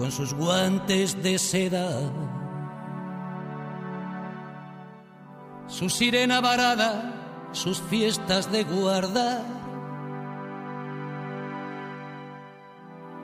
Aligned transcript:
con 0.00 0.10
sus 0.10 0.32
guantes 0.32 1.22
de 1.22 1.38
seda, 1.38 1.90
su 5.66 5.90
sirena 5.90 6.40
varada, 6.40 7.50
sus 7.52 7.82
fiestas 7.82 8.50
de 8.50 8.64
guardar. 8.64 9.44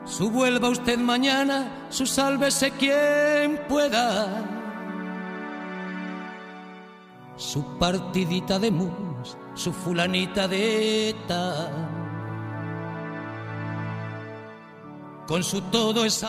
Su 0.04 0.30
vuelva 0.30 0.68
usted 0.68 0.98
mañana, 0.98 1.86
su 1.88 2.04
sálvese 2.04 2.72
quien 2.72 3.58
pueda. 3.70 4.28
Su 7.36 7.78
partidita 7.78 8.58
de 8.58 8.70
mus, 8.70 9.38
su 9.54 9.72
fulanita 9.72 10.46
de 10.46 11.08
eta. 11.08 11.70
Con 15.26 15.42
su 15.42 15.62
todo 15.62 16.04
es 16.04 16.22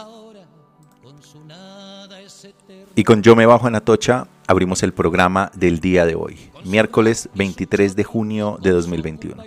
Y 2.96 3.04
con 3.04 3.22
Yo 3.22 3.36
me 3.36 3.46
bajo 3.46 3.68
en 3.68 3.76
Atocha 3.76 4.28
abrimos 4.48 4.84
el 4.84 4.94
programa 4.94 5.52
del 5.54 5.80
día 5.80 6.06
de 6.06 6.16
hoy, 6.16 6.38
miércoles 6.66 7.30
23 7.36 7.96
de 7.96 8.04
junio 8.04 8.58
de 8.62 8.72
2021. 8.72 9.44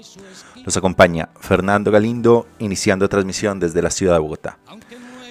Nos 0.64 0.76
acompaña 0.76 1.30
Fernando 1.40 1.90
Galindo, 1.90 2.46
iniciando 2.58 3.08
transmisión 3.08 3.58
desde 3.58 3.82
la 3.82 3.90
ciudad 3.90 4.14
de 4.14 4.20
Bogotá. 4.20 4.58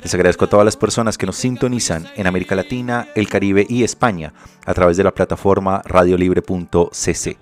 Les 0.02 0.14
agradezco 0.14 0.46
a 0.46 0.50
todas 0.50 0.66
las 0.66 0.78
personas 0.78 1.18
que 1.18 1.26
nos 1.26 1.36
sintonizan 1.36 2.08
en 2.16 2.28
América 2.28 2.56
Latina, 2.56 3.08
el 3.16 3.28
Caribe 3.28 3.66
y 3.68 3.84
España 3.84 4.34
a 4.66 4.74
través 4.74 4.98
de 4.98 5.04
la 5.04 5.14
plataforma 5.14 5.82
radiolibre.cc. 5.86 7.38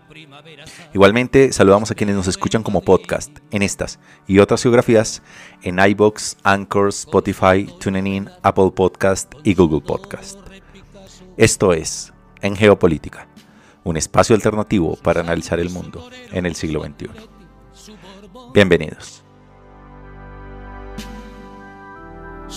Igualmente, 0.93 1.53
saludamos 1.53 1.91
a 1.91 1.95
quienes 1.95 2.15
nos 2.15 2.27
escuchan 2.27 2.63
como 2.63 2.81
podcast 2.81 3.37
en 3.51 3.61
estas 3.61 3.99
y 4.25 4.39
otras 4.39 4.63
geografías 4.63 5.21
en 5.61 5.77
iBox, 5.79 6.37
Anchor, 6.43 6.89
Spotify, 6.89 7.67
TuneIn, 7.79 8.29
Apple 8.41 8.71
Podcast 8.75 9.33
y 9.43 9.53
Google 9.53 9.81
Podcast. 9.81 10.39
Esto 11.37 11.73
es 11.73 12.13
En 12.41 12.55
Geopolítica, 12.55 13.27
un 13.83 13.97
espacio 13.97 14.35
alternativo 14.35 14.95
para 15.03 15.21
analizar 15.21 15.59
el 15.59 15.69
mundo 15.69 16.09
en 16.31 16.45
el 16.45 16.55
siglo 16.55 16.83
XXI. 16.83 17.09
Bienvenidos. 18.53 19.26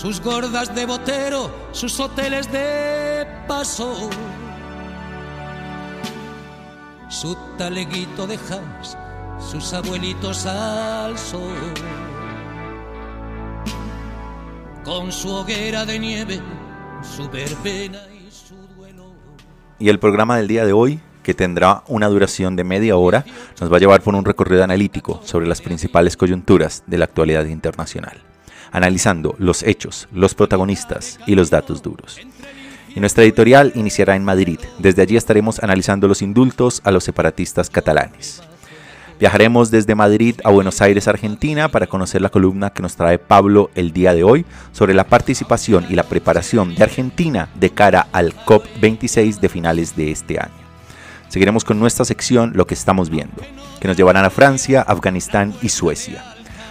Sus 0.00 0.18
gordas 0.22 0.74
de 0.74 0.86
botero, 0.86 1.50
sus 1.72 2.00
hoteles 2.00 2.50
de 2.50 3.26
paso, 3.46 4.08
su 7.10 7.36
taleguito 7.58 8.26
de 8.26 8.38
jams, 8.38 8.96
sus 9.38 9.74
abuelitos 9.74 10.46
al 10.46 11.18
sol, 11.18 11.52
con 14.86 15.12
su 15.12 15.28
hoguera 15.28 15.84
de 15.84 15.98
nieve, 15.98 16.40
su 17.02 17.28
verbena 17.28 18.00
y 18.10 18.30
su 18.30 18.54
duelo. 18.74 19.12
Y 19.78 19.90
el 19.90 19.98
programa 19.98 20.38
del 20.38 20.48
día 20.48 20.64
de 20.64 20.72
hoy, 20.72 20.98
que 21.22 21.34
tendrá 21.34 21.82
una 21.88 22.08
duración 22.08 22.56
de 22.56 22.64
media 22.64 22.96
hora, 22.96 23.26
nos 23.60 23.70
va 23.70 23.76
a 23.76 23.80
llevar 23.80 24.00
por 24.00 24.14
un 24.14 24.24
recorrido 24.24 24.64
analítico 24.64 25.20
sobre 25.26 25.46
las 25.46 25.60
principales 25.60 26.16
coyunturas 26.16 26.84
de 26.86 26.96
la 26.96 27.04
actualidad 27.04 27.44
internacional 27.44 28.29
analizando 28.72 29.34
los 29.38 29.62
hechos, 29.62 30.08
los 30.12 30.34
protagonistas 30.34 31.18
y 31.26 31.34
los 31.34 31.50
datos 31.50 31.82
duros. 31.82 32.18
Y 32.94 33.00
nuestra 33.00 33.24
editorial 33.24 33.72
iniciará 33.74 34.16
en 34.16 34.24
Madrid. 34.24 34.58
Desde 34.78 35.02
allí 35.02 35.16
estaremos 35.16 35.62
analizando 35.62 36.08
los 36.08 36.22
indultos 36.22 36.80
a 36.84 36.90
los 36.90 37.04
separatistas 37.04 37.70
catalanes. 37.70 38.42
Viajaremos 39.20 39.70
desde 39.70 39.94
Madrid 39.94 40.36
a 40.44 40.50
Buenos 40.50 40.80
Aires, 40.80 41.06
Argentina, 41.06 41.68
para 41.68 41.86
conocer 41.86 42.22
la 42.22 42.30
columna 42.30 42.70
que 42.70 42.80
nos 42.80 42.96
trae 42.96 43.18
Pablo 43.18 43.70
el 43.74 43.92
día 43.92 44.14
de 44.14 44.24
hoy 44.24 44.46
sobre 44.72 44.94
la 44.94 45.04
participación 45.04 45.84
y 45.90 45.94
la 45.94 46.04
preparación 46.04 46.74
de 46.74 46.82
Argentina 46.82 47.50
de 47.54 47.68
cara 47.68 48.08
al 48.12 48.34
COP26 48.46 49.40
de 49.40 49.48
finales 49.50 49.94
de 49.94 50.10
este 50.10 50.40
año. 50.40 50.54
Seguiremos 51.28 51.64
con 51.64 51.78
nuestra 51.78 52.06
sección 52.06 52.52
Lo 52.54 52.66
que 52.66 52.72
estamos 52.72 53.10
viendo, 53.10 53.42
que 53.78 53.88
nos 53.88 53.96
llevarán 53.98 54.24
a 54.24 54.30
Francia, 54.30 54.80
Afganistán 54.80 55.52
y 55.60 55.68
Suecia. 55.68 56.24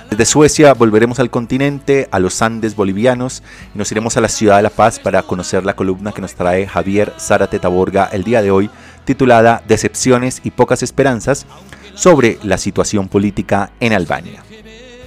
Desde 0.10 0.26
Suecia 0.26 0.74
volveremos 0.74 1.20
al 1.20 1.30
continente, 1.30 2.10
a 2.12 2.18
los 2.20 2.42
Andes 2.42 2.76
bolivianos, 2.76 3.44
y 3.76 3.78
nos 3.78 3.92
iremos 3.92 4.18
a 4.18 4.22
la 4.22 4.28
ciudad 4.28 4.58
de 4.58 4.64
La 4.64 4.72
Paz 4.72 5.00
para 5.00 5.22
conocer 5.22 5.64
la 5.64 5.76
columna 5.76 6.12
que 6.12 6.22
nos 6.22 6.34
trae 6.34 6.66
Javier 6.66 7.14
Zárate 7.20 7.60
Taborga 7.60 8.10
el 8.12 8.24
día 8.24 8.42
de 8.42 8.50
hoy, 8.50 8.72
titulada 9.06 9.62
Decepciones 9.68 10.42
y 10.44 10.50
pocas 10.50 10.82
esperanzas 10.82 11.46
sobre 11.94 12.40
la 12.44 12.58
situación 12.58 13.08
política 13.08 13.72
en 13.80 13.94
Albania. 13.94 14.44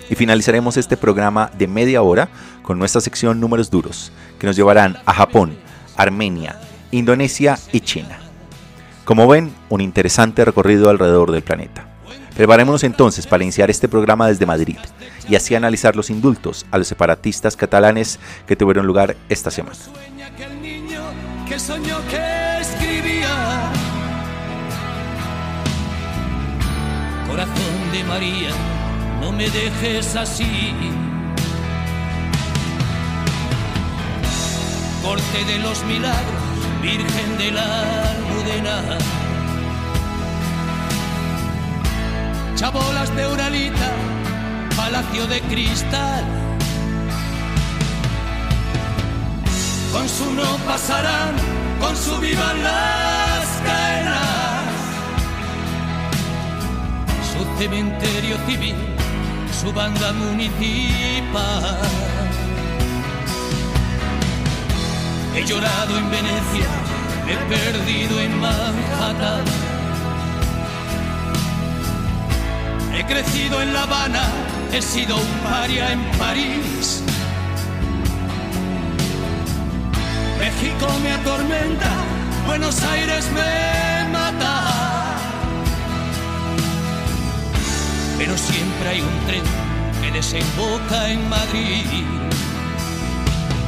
Y 0.08 0.14
finalizaremos 0.14 0.76
este 0.76 0.96
programa 0.96 1.50
de 1.58 1.66
media 1.66 2.02
hora 2.02 2.28
con 2.62 2.78
nuestra 2.78 3.00
sección 3.00 3.40
Números 3.40 3.70
Duros, 3.70 4.12
que 4.38 4.46
nos 4.46 4.54
llevarán 4.54 4.98
a 5.04 5.12
Japón, 5.12 5.56
Armenia, 5.96 6.60
Indonesia 6.92 7.58
y 7.72 7.80
China. 7.80 8.20
Como 9.04 9.26
ven, 9.26 9.52
un 9.68 9.80
interesante 9.80 10.44
recorrido 10.44 10.90
alrededor 10.90 11.32
del 11.32 11.42
planeta. 11.42 11.91
Preparémonos 12.36 12.82
entonces 12.84 13.26
para 13.26 13.42
iniciar 13.42 13.70
este 13.70 13.88
programa 13.88 14.26
desde 14.26 14.46
Madrid 14.46 14.78
y 15.28 15.36
así 15.36 15.54
analizar 15.54 15.96
los 15.96 16.10
indultos 16.10 16.66
a 16.70 16.78
los 16.78 16.88
separatistas 16.88 17.56
catalanes 17.56 18.18
que 18.46 18.56
tuvieron 18.56 18.86
lugar 18.86 19.16
esta 19.28 19.50
semana. 19.50 19.76
Corazón 27.28 27.92
de 27.92 28.04
María, 28.04 28.50
no 29.20 29.32
me 29.32 29.48
dejes 29.48 30.16
así. 30.16 30.74
Corte 35.02 35.44
de 35.46 35.58
los 35.58 35.84
milagros, 35.84 36.42
Virgen 36.80 37.38
de 37.38 37.50
la 37.52 38.10
Almudena. 38.10 39.21
Chabolas 42.62 43.12
de 43.16 43.26
Uralita, 43.26 43.90
Palacio 44.76 45.26
de 45.26 45.40
Cristal. 45.50 46.24
Con 49.92 50.08
su 50.08 50.32
no 50.32 50.56
pasarán, 50.64 51.34
con 51.80 51.96
su 51.96 52.16
vivan 52.18 52.62
las 52.62 53.46
caenas. 53.66 54.68
Su 57.32 57.58
cementerio 57.58 58.36
civil, 58.46 58.76
su 59.60 59.72
banda 59.72 60.12
municipal. 60.12 61.80
He 65.34 65.44
llorado 65.44 65.98
en 65.98 66.10
Venecia, 66.12 66.68
he 67.26 67.36
perdido 67.52 68.20
en 68.20 68.40
Manhattan. 68.40 69.71
Crecido 73.12 73.60
en 73.60 73.74
La 73.74 73.82
Habana, 73.82 74.22
he 74.72 74.80
sido 74.80 75.16
un 75.18 75.32
paria 75.44 75.92
en 75.92 76.00
París. 76.18 77.02
México 80.38 80.86
me 81.02 81.12
atormenta, 81.12 81.90
Buenos 82.46 82.82
Aires 82.82 83.28
me 83.34 84.08
mata. 84.10 84.54
Pero 88.16 88.34
siempre 88.38 88.88
hay 88.88 89.00
un 89.02 89.26
tren 89.26 89.44
que 90.00 90.10
desemboca 90.10 91.10
en 91.10 91.28
Madrid. 91.28 92.04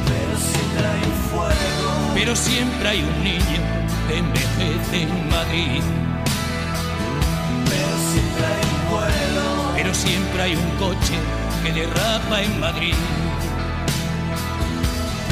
Pero 0.09 0.33
siempre 0.49 0.87
hay 0.87 1.01
un 1.11 1.17
fuego. 1.29 1.91
Pero 2.15 2.35
siempre 2.35 2.89
hay 2.89 3.01
un 3.03 3.23
niño 3.23 3.61
que 4.07 4.17
envejece 4.17 5.03
en 5.03 5.29
Madrid. 5.29 5.83
Hay 10.45 10.55
un 10.55 10.69
coche 10.77 11.17
que 11.63 11.71
derrapa 11.73 12.43
en 12.43 12.59
Madrid. 12.59 12.93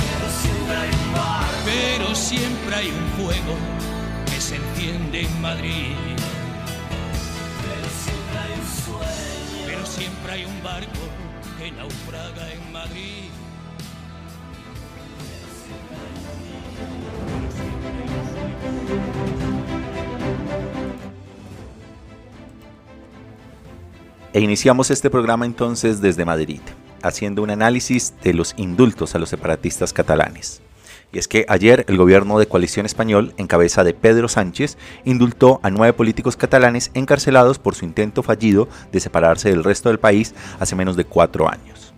Pero 0.01 0.27
siempre 0.42 0.75
hay 0.75 0.89
un 0.89 1.13
bar. 1.13 1.51
Pero 1.65 2.15
siempre 2.15 2.75
hay 2.75 2.88
un 2.88 3.07
fuego 3.18 3.56
que 4.25 4.42
se 4.42 4.56
enciende 4.56 5.21
en 5.21 5.42
Madrid. 5.42 5.95
Pero 7.63 7.88
siempre 8.04 8.39
hay 8.44 8.54
un 8.60 8.68
sueño. 8.86 9.65
Pero 9.68 9.86
siempre 9.86 10.33
hay 10.33 10.45
un 10.45 10.63
barco 10.63 11.04
que 11.60 11.71
naufraga 11.71 12.51
en 12.51 12.71
Madrid. 12.71 13.30
E 24.33 24.39
iniciamos 24.39 24.89
este 24.89 25.12
programa 25.12 25.45
entonces 25.45 26.01
desde 26.01 26.25
Madrid, 26.25 26.62
haciendo 27.03 27.44
un 27.44 27.51
análisis 27.51 28.15
de 28.24 28.33
los 28.33 28.56
indultos 28.57 29.13
a 29.13 29.19
los 29.19 29.30
separatistas 29.30 29.94
catalanes. 29.94 30.63
Y 31.12 31.19
es 31.19 31.27
que 31.27 31.45
ayer 31.47 31.85
el 31.88 31.97
gobierno 31.97 32.39
de 32.39 32.47
coalición 32.47 32.88
español, 32.88 33.35
en 33.38 33.45
cabeza 33.45 33.83
de 33.83 33.94
Pedro 33.94 34.27
Sánchez, 34.27 34.80
indultó 35.06 35.59
a 35.62 35.69
nueve 35.69 35.94
políticos 35.94 36.35
catalanes 36.35 36.89
encarcelados 36.95 37.59
por 37.59 37.75
su 37.75 37.85
intento 37.85 38.24
fallido 38.24 38.68
de 38.91 39.00
separarse 39.00 39.50
del 39.50 39.63
resto 39.63 39.89
del 39.89 40.00
país 40.00 40.33
hace 40.59 40.75
menos 40.75 40.95
de 40.95 41.06
cuatro 41.06 41.47
años. 41.47 41.94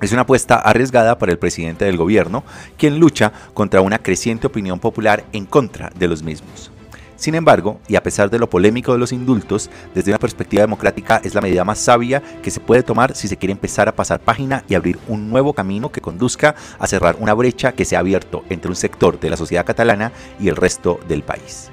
Es 0.00 0.12
una 0.12 0.22
apuesta 0.22 0.54
arriesgada 0.54 1.18
para 1.18 1.32
el 1.32 1.38
presidente 1.38 1.84
del 1.84 1.98
gobierno, 1.98 2.44
quien 2.78 2.98
lucha 2.98 3.30
contra 3.52 3.82
una 3.82 3.98
creciente 3.98 4.46
opinión 4.46 4.80
popular 4.80 5.22
en 5.34 5.44
contra 5.44 5.90
de 5.90 6.08
los 6.08 6.22
mismos. 6.22 6.70
Sin 7.18 7.34
embargo, 7.34 7.80
y 7.88 7.96
a 7.96 8.02
pesar 8.04 8.30
de 8.30 8.38
lo 8.38 8.48
polémico 8.48 8.92
de 8.92 8.98
los 8.98 9.12
indultos, 9.12 9.70
desde 9.92 10.12
una 10.12 10.20
perspectiva 10.20 10.62
democrática 10.62 11.20
es 11.24 11.34
la 11.34 11.40
medida 11.40 11.64
más 11.64 11.80
sabia 11.80 12.22
que 12.44 12.52
se 12.52 12.60
puede 12.60 12.84
tomar 12.84 13.16
si 13.16 13.26
se 13.26 13.36
quiere 13.36 13.52
empezar 13.52 13.88
a 13.88 13.96
pasar 13.96 14.20
página 14.20 14.62
y 14.68 14.76
abrir 14.76 15.00
un 15.08 15.28
nuevo 15.28 15.52
camino 15.52 15.90
que 15.90 16.00
conduzca 16.00 16.54
a 16.78 16.86
cerrar 16.86 17.16
una 17.18 17.34
brecha 17.34 17.72
que 17.72 17.84
se 17.84 17.96
ha 17.96 17.98
abierto 17.98 18.44
entre 18.50 18.70
un 18.70 18.76
sector 18.76 19.18
de 19.18 19.30
la 19.30 19.36
sociedad 19.36 19.66
catalana 19.66 20.12
y 20.38 20.48
el 20.48 20.54
resto 20.54 21.00
del 21.08 21.24
país. 21.24 21.70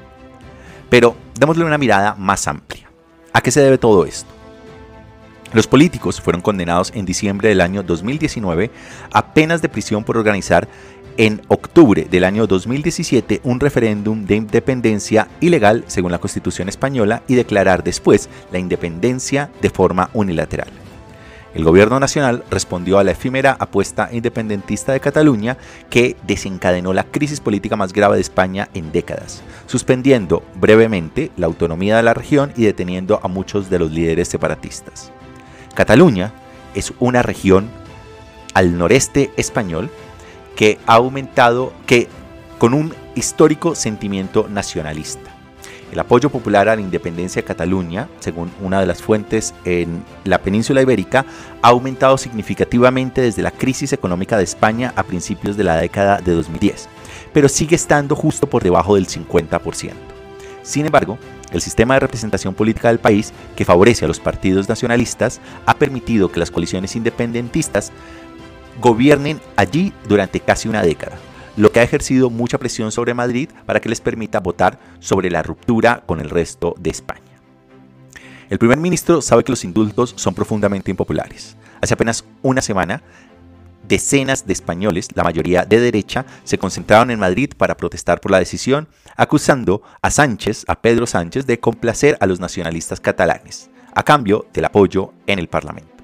Pero 0.89 1.15
démosle 1.39 1.63
una 1.63 1.77
mirada 1.77 2.15
más 2.17 2.47
amplia. 2.47 2.89
¿A 3.31 3.41
qué 3.41 3.51
se 3.51 3.61
debe 3.61 3.77
todo 3.77 4.03
esto? 4.05 4.35
Los 5.53 5.67
políticos 5.67 6.19
fueron 6.19 6.41
condenados 6.41 6.91
en 6.95 7.05
diciembre 7.05 7.47
del 7.47 7.61
año 7.61 7.81
2019 7.81 8.71
a 9.13 9.33
penas 9.33 9.61
de 9.61 9.69
prisión 9.69 10.03
por 10.03 10.17
organizar 10.17 10.67
en 11.17 11.41
octubre 11.47 12.07
del 12.09 12.23
año 12.23 12.47
2017 12.47 13.41
un 13.43 13.59
referéndum 13.59 14.25
de 14.25 14.35
independencia 14.35 15.27
ilegal 15.39 15.83
según 15.87 16.11
la 16.11 16.19
Constitución 16.19 16.69
española 16.69 17.23
y 17.27 17.35
declarar 17.35 17.83
después 17.83 18.29
la 18.51 18.59
independencia 18.59 19.49
de 19.61 19.69
forma 19.69 20.09
unilateral. 20.13 20.67
El 21.53 21.63
gobierno 21.63 22.01
nacional 22.01 22.43
respondió 22.51 22.99
a 22.99 23.05
la 23.05 23.11
efímera 23.11 23.55
apuesta 23.57 24.09
independentista 24.11 24.91
de 24.91 24.99
Cataluña 24.99 25.57
que 25.89 26.17
desencadenó 26.27 26.91
la 26.91 27.05
crisis 27.05 27.39
política 27.39 27.77
más 27.77 27.93
grave 27.93 28.15
de 28.15 28.21
España 28.21 28.67
en 28.73 28.91
décadas, 28.91 29.41
suspendiendo 29.65 30.43
brevemente 30.55 31.31
la 31.37 31.45
autonomía 31.45 31.95
de 31.95 32.03
la 32.03 32.13
región 32.13 32.51
y 32.57 32.65
deteniendo 32.65 33.21
a 33.23 33.29
muchos 33.29 33.69
de 33.69 33.79
los 33.79 33.89
líderes 33.89 34.27
separatistas. 34.27 35.13
Cataluña 35.75 36.33
es 36.73 36.91
una 36.99 37.21
región 37.21 37.69
al 38.53 38.77
noreste 38.77 39.31
español 39.37 39.89
que 40.55 40.79
ha 40.85 40.95
aumentado, 40.95 41.73
que 41.85 42.07
con 42.57 42.73
un 42.73 42.93
histórico 43.15 43.75
sentimiento 43.75 44.47
nacionalista. 44.49 45.31
El 45.91 45.99
apoyo 45.99 46.29
popular 46.29 46.67
a 46.67 46.75
la 46.75 46.81
independencia 46.81 47.41
de 47.41 47.45
Cataluña, 47.45 48.09
según 48.19 48.51
una 48.61 48.79
de 48.79 48.85
las 48.85 49.01
fuentes 49.01 49.53
en 49.63 50.03
la 50.23 50.39
península 50.39 50.81
ibérica, 50.81 51.25
ha 51.61 51.69
aumentado 51.69 52.17
significativamente 52.17 53.21
desde 53.21 53.43
la 53.43 53.51
crisis 53.51 53.93
económica 53.93 54.37
de 54.37 54.43
España 54.43 54.93
a 54.95 55.03
principios 55.03 55.55
de 55.55 55.63
la 55.63 55.77
década 55.77 56.17
de 56.17 56.33
2010, 56.33 56.89
pero 57.33 57.47
sigue 57.47 57.75
estando 57.75 58.15
justo 58.15 58.47
por 58.47 58.63
debajo 58.63 58.95
del 58.95 59.07
50%. 59.07 59.91
Sin 60.63 60.85
embargo, 60.85 61.19
el 61.51 61.61
sistema 61.61 61.93
de 61.93 62.01
representación 62.01 62.55
política 62.55 62.87
del 62.89 62.99
país, 62.99 63.31
que 63.55 63.65
favorece 63.65 64.03
a 64.03 64.07
los 64.07 64.19
partidos 64.19 64.67
nacionalistas, 64.67 65.39
ha 65.65 65.75
permitido 65.75 66.31
que 66.31 66.39
las 66.39 66.51
coaliciones 66.51 66.95
independentistas 66.95 67.91
gobiernen 68.81 69.41
allí 69.55 69.93
durante 70.07 70.39
casi 70.39 70.67
una 70.67 70.81
década, 70.81 71.17
lo 71.57 71.71
que 71.71 71.79
ha 71.79 71.83
ejercido 71.83 72.29
mucha 72.29 72.57
presión 72.57 72.91
sobre 72.91 73.13
Madrid 73.13 73.49
para 73.65 73.79
que 73.79 73.89
les 73.89 74.01
permita 74.01 74.39
votar 74.39 74.79
sobre 74.99 75.29
la 75.29 75.43
ruptura 75.43 76.03
con 76.05 76.19
el 76.19 76.29
resto 76.29 76.75
de 76.79 76.89
España. 76.89 77.21
El 78.49 78.59
primer 78.59 78.77
ministro 78.77 79.21
sabe 79.21 79.43
que 79.43 79.51
los 79.51 79.63
indultos 79.63 80.13
son 80.17 80.35
profundamente 80.35 80.91
impopulares. 80.91 81.57
Hace 81.81 81.95
apenas 81.95 82.25
una 82.43 82.61
semana, 82.61 83.01
decenas 83.87 84.45
de 84.45 84.53
españoles, 84.53 85.07
la 85.15 85.23
mayoría 85.23 85.65
de 85.65 85.79
derecha, 85.79 86.25
se 86.43 86.57
concentraron 86.57 87.11
en 87.11 87.19
Madrid 87.19 87.51
para 87.57 87.77
protestar 87.77 88.19
por 88.19 88.31
la 88.31 88.39
decisión, 88.39 88.87
acusando 89.15 89.81
a 90.01 90.11
Sánchez, 90.11 90.65
a 90.67 90.81
Pedro 90.81 91.07
Sánchez, 91.07 91.47
de 91.47 91.59
complacer 91.59 92.17
a 92.19 92.27
los 92.27 92.39
nacionalistas 92.39 92.99
catalanes, 92.99 93.69
a 93.93 94.03
cambio 94.03 94.45
del 94.53 94.65
apoyo 94.65 95.13
en 95.25 95.39
el 95.39 95.47
Parlamento. 95.47 95.94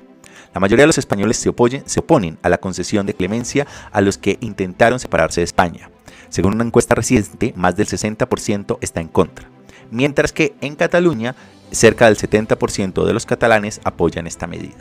La 0.54 0.60
mayoría 0.60 0.84
de 0.84 0.88
los 0.88 0.98
españoles 0.98 1.38
se, 1.38 1.50
oponen 1.50 2.38
a 2.42 2.50
la 2.50 2.58
concesión 2.60 3.06
de 3.06 3.14
clemencia 3.14 3.66
a 3.92 4.02
los 4.02 4.18
que 4.18 4.38
intentaron 4.42 5.00
separarse 5.00 5.42
de 5.42 5.46
España. 5.46 5.90
Según 6.30 6.56
una 6.56 6.66
encuesta 6.66 6.96
reciente, 6.96 7.54
más 7.56 7.76
del 7.76 7.88
60% 7.88 8.78
está 8.82 9.02
en 9.02 9.08
contra, 9.08 9.50
mientras 9.92 10.32
que 10.32 10.56
en 10.62 10.76
Cataluña 10.76 11.36
cerca 11.72 12.06
del 12.06 12.18
70% 12.18 13.06
de 13.06 13.14
los 13.14 13.26
catalanes 13.26 13.80
apoyan 13.84 14.28
esta 14.28 14.48
medida. 14.48 14.78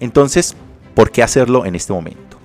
Entonces, 0.00 0.54
¿por 0.94 1.10
qué 1.10 1.22
hacerlo 1.22 1.64
en 1.64 1.74
este 1.74 1.92
momento? 1.92 2.38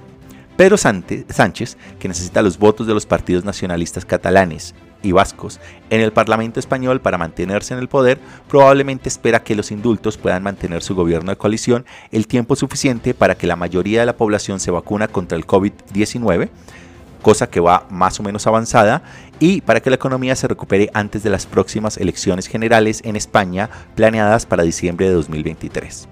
Pedro 0.55 0.77
Sánchez, 0.77 1.77
que 1.99 2.07
necesita 2.07 2.41
los 2.41 2.57
votos 2.57 2.87
de 2.87 2.93
los 2.93 3.05
partidos 3.05 3.45
nacionalistas 3.45 4.05
catalanes 4.05 4.73
y 5.07 5.11
vascos 5.11 5.59
en 5.89 6.01
el 6.01 6.11
Parlamento 6.11 6.59
español 6.59 7.01
para 7.01 7.17
mantenerse 7.17 7.73
en 7.73 7.79
el 7.79 7.87
poder, 7.87 8.19
probablemente 8.47 9.09
espera 9.09 9.43
que 9.43 9.55
los 9.55 9.71
indultos 9.71 10.17
puedan 10.17 10.43
mantener 10.43 10.83
su 10.83 10.95
gobierno 10.95 11.31
de 11.31 11.37
coalición 11.37 11.85
el 12.11 12.27
tiempo 12.27 12.55
suficiente 12.55 13.13
para 13.13 13.35
que 13.35 13.47
la 13.47 13.55
mayoría 13.55 14.01
de 14.01 14.05
la 14.05 14.17
población 14.17 14.59
se 14.59 14.71
vacuna 14.71 15.07
contra 15.07 15.37
el 15.37 15.47
COVID-19, 15.47 16.49
cosa 17.21 17.49
que 17.49 17.59
va 17.59 17.87
más 17.89 18.19
o 18.19 18.23
menos 18.23 18.47
avanzada, 18.47 19.01
y 19.39 19.61
para 19.61 19.79
que 19.79 19.89
la 19.89 19.95
economía 19.95 20.35
se 20.35 20.47
recupere 20.47 20.89
antes 20.93 21.23
de 21.23 21.29
las 21.29 21.45
próximas 21.45 21.97
elecciones 21.97 22.47
generales 22.47 23.01
en 23.05 23.15
España 23.15 23.69
planeadas 23.95 24.45
para 24.45 24.63
diciembre 24.63 25.07
de 25.07 25.13
2023. 25.13 26.07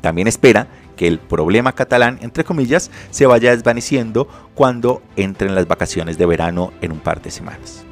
También 0.00 0.28
espera 0.28 0.66
que 0.96 1.06
el 1.08 1.18
problema 1.18 1.72
catalán, 1.72 2.18
entre 2.22 2.44
comillas, 2.44 2.90
se 3.10 3.26
vaya 3.26 3.50
desvaneciendo 3.50 4.28
cuando 4.54 5.02
entren 5.16 5.54
las 5.54 5.66
vacaciones 5.66 6.18
de 6.18 6.26
verano 6.26 6.72
en 6.80 6.92
un 6.92 7.00
par 7.00 7.22
de 7.22 7.30
semanas. 7.30 7.83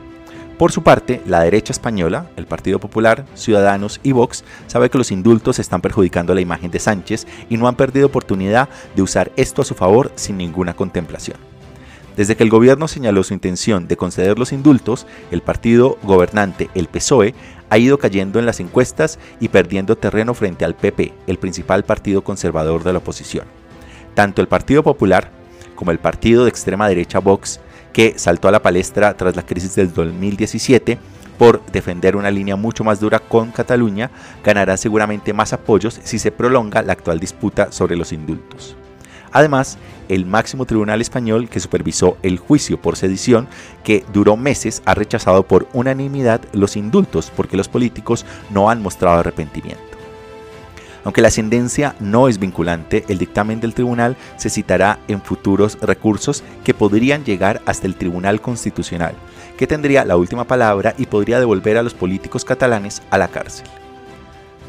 Por 0.62 0.70
su 0.70 0.85
parte, 0.85 1.20
la 1.26 1.41
derecha 1.41 1.73
española, 1.73 2.31
el 2.37 2.47
Partido 2.47 2.79
Popular, 2.79 3.26
Ciudadanos 3.35 3.99
y 4.05 4.12
Vox, 4.12 4.44
sabe 4.69 4.91
que 4.91 4.99
los 4.99 5.11
indultos 5.11 5.59
están 5.59 5.81
perjudicando 5.81 6.37
la 6.37 6.41
imagen 6.41 6.70
de 6.70 6.79
Sánchez 6.79 7.26
y 7.50 7.57
no 7.57 7.66
han 7.66 7.75
perdido 7.75 8.07
oportunidad 8.07 8.69
de 8.95 9.02
usar 9.02 9.33
esto 9.35 9.62
a 9.62 9.64
su 9.64 9.75
favor 9.75 10.12
sin 10.14 10.37
ninguna 10.37 10.75
contemplación. 10.75 11.37
Desde 12.16 12.37
que 12.37 12.45
el 12.45 12.49
gobierno 12.49 12.87
señaló 12.87 13.25
su 13.25 13.35
intención 13.35 13.88
de 13.88 13.97
conceder 13.97 14.38
los 14.38 14.52
indultos, 14.52 15.04
el 15.33 15.42
partido 15.42 15.99
gobernante, 16.04 16.71
el 16.76 16.87
PSOE, 16.87 17.35
ha 17.69 17.78
ido 17.78 17.99
cayendo 17.99 18.38
en 18.38 18.47
las 18.47 18.61
encuestas 18.61 19.19
y 19.40 19.49
perdiendo 19.49 19.99
terreno 19.99 20.33
frente 20.33 20.64
al 20.64 20.76
PP, 20.76 21.12
el 21.26 21.38
principal 21.38 21.83
partido 21.83 22.23
conservador 22.23 22.85
de 22.85 22.92
la 22.92 23.00
oposición. 23.00 23.47
Tanto 24.14 24.40
el 24.40 24.47
Partido 24.47 24.85
Popular 24.85 25.28
como 25.75 25.90
el 25.90 25.99
partido 25.99 26.45
de 26.45 26.50
extrema 26.50 26.87
derecha 26.87 27.19
Vox 27.19 27.59
que 27.92 28.18
saltó 28.18 28.49
a 28.49 28.52
la 28.52 28.62
palestra 28.62 29.16
tras 29.16 29.37
la 29.37 29.44
crisis 29.44 29.75
del 29.75 29.92
2017 29.92 30.99
por 31.38 31.64
defender 31.66 32.16
una 32.16 32.30
línea 32.30 32.56
mucho 32.56 32.84
más 32.84 33.00
dura 33.00 33.18
con 33.18 33.50
Cataluña, 33.50 34.11
ganará 34.44 34.76
seguramente 34.76 35.32
más 35.32 35.52
apoyos 35.52 36.00
si 36.04 36.18
se 36.18 36.30
prolonga 36.30 36.82
la 36.82 36.92
actual 36.92 37.18
disputa 37.18 37.72
sobre 37.72 37.96
los 37.96 38.12
indultos. 38.12 38.76
Además, 39.32 39.78
el 40.08 40.26
máximo 40.26 40.66
tribunal 40.66 41.00
español 41.00 41.49
que 41.49 41.58
supervisó 41.58 42.18
el 42.22 42.38
juicio 42.38 42.80
por 42.80 42.96
sedición, 42.96 43.49
que 43.82 44.04
duró 44.12 44.37
meses, 44.37 44.82
ha 44.84 44.94
rechazado 44.94 45.42
por 45.44 45.66
unanimidad 45.72 46.42
los 46.52 46.76
indultos 46.76 47.32
porque 47.34 47.56
los 47.56 47.68
políticos 47.68 48.26
no 48.50 48.68
han 48.68 48.82
mostrado 48.82 49.20
arrepentimiento. 49.20 49.91
Aunque 51.04 51.21
la 51.21 51.28
ascendencia 51.28 51.97
no 51.99 52.28
es 52.28 52.38
vinculante, 52.38 53.04
el 53.09 53.18
dictamen 53.18 53.61
del 53.61 53.75
tribunal 53.75 54.16
se 54.37 54.50
citará 54.50 55.00
en 55.09 55.21
futuros 55.21 55.78
recursos 55.80 56.44
que 56.64 56.75
podrían 56.75 57.25
llegar 57.25 57.61
hasta 57.66 57.87
el 57.87 57.97
Tribunal 57.97 58.40
Constitucional, 58.40 59.14
que 59.56 59.66
tendría 59.66 60.04
la 60.04 60.16
última 60.16 60.44
palabra 60.44 60.94
y 60.99 61.06
podría 61.06 61.40
devolver 61.40 61.76
a 61.76 61.82
los 61.82 61.94
políticos 61.94 62.44
catalanes 62.44 63.02
a 63.11 63.18
la 63.18 63.28
cárcel. 63.28 63.66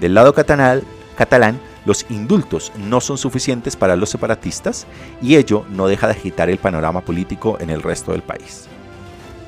Del 0.02 0.16
lado 0.16 0.34
catalán 0.34 1.60
los 1.86 2.06
indultos 2.10 2.72
no 2.78 3.02
son 3.02 3.18
suficientes 3.18 3.76
para 3.76 3.96
los 3.96 4.10
separatistas 4.10 4.88
y 5.22 5.36
ello 5.36 5.66
no 5.70 5.88
deja 5.88 6.08
de 6.08 6.14
agitar 6.14 6.50
el 6.50 6.58
panorama 6.58 7.02
político 7.02 7.58
en 7.60 7.70
el 7.70 7.84
resto 7.84 8.14
del 8.14 8.24
país. 8.24 8.68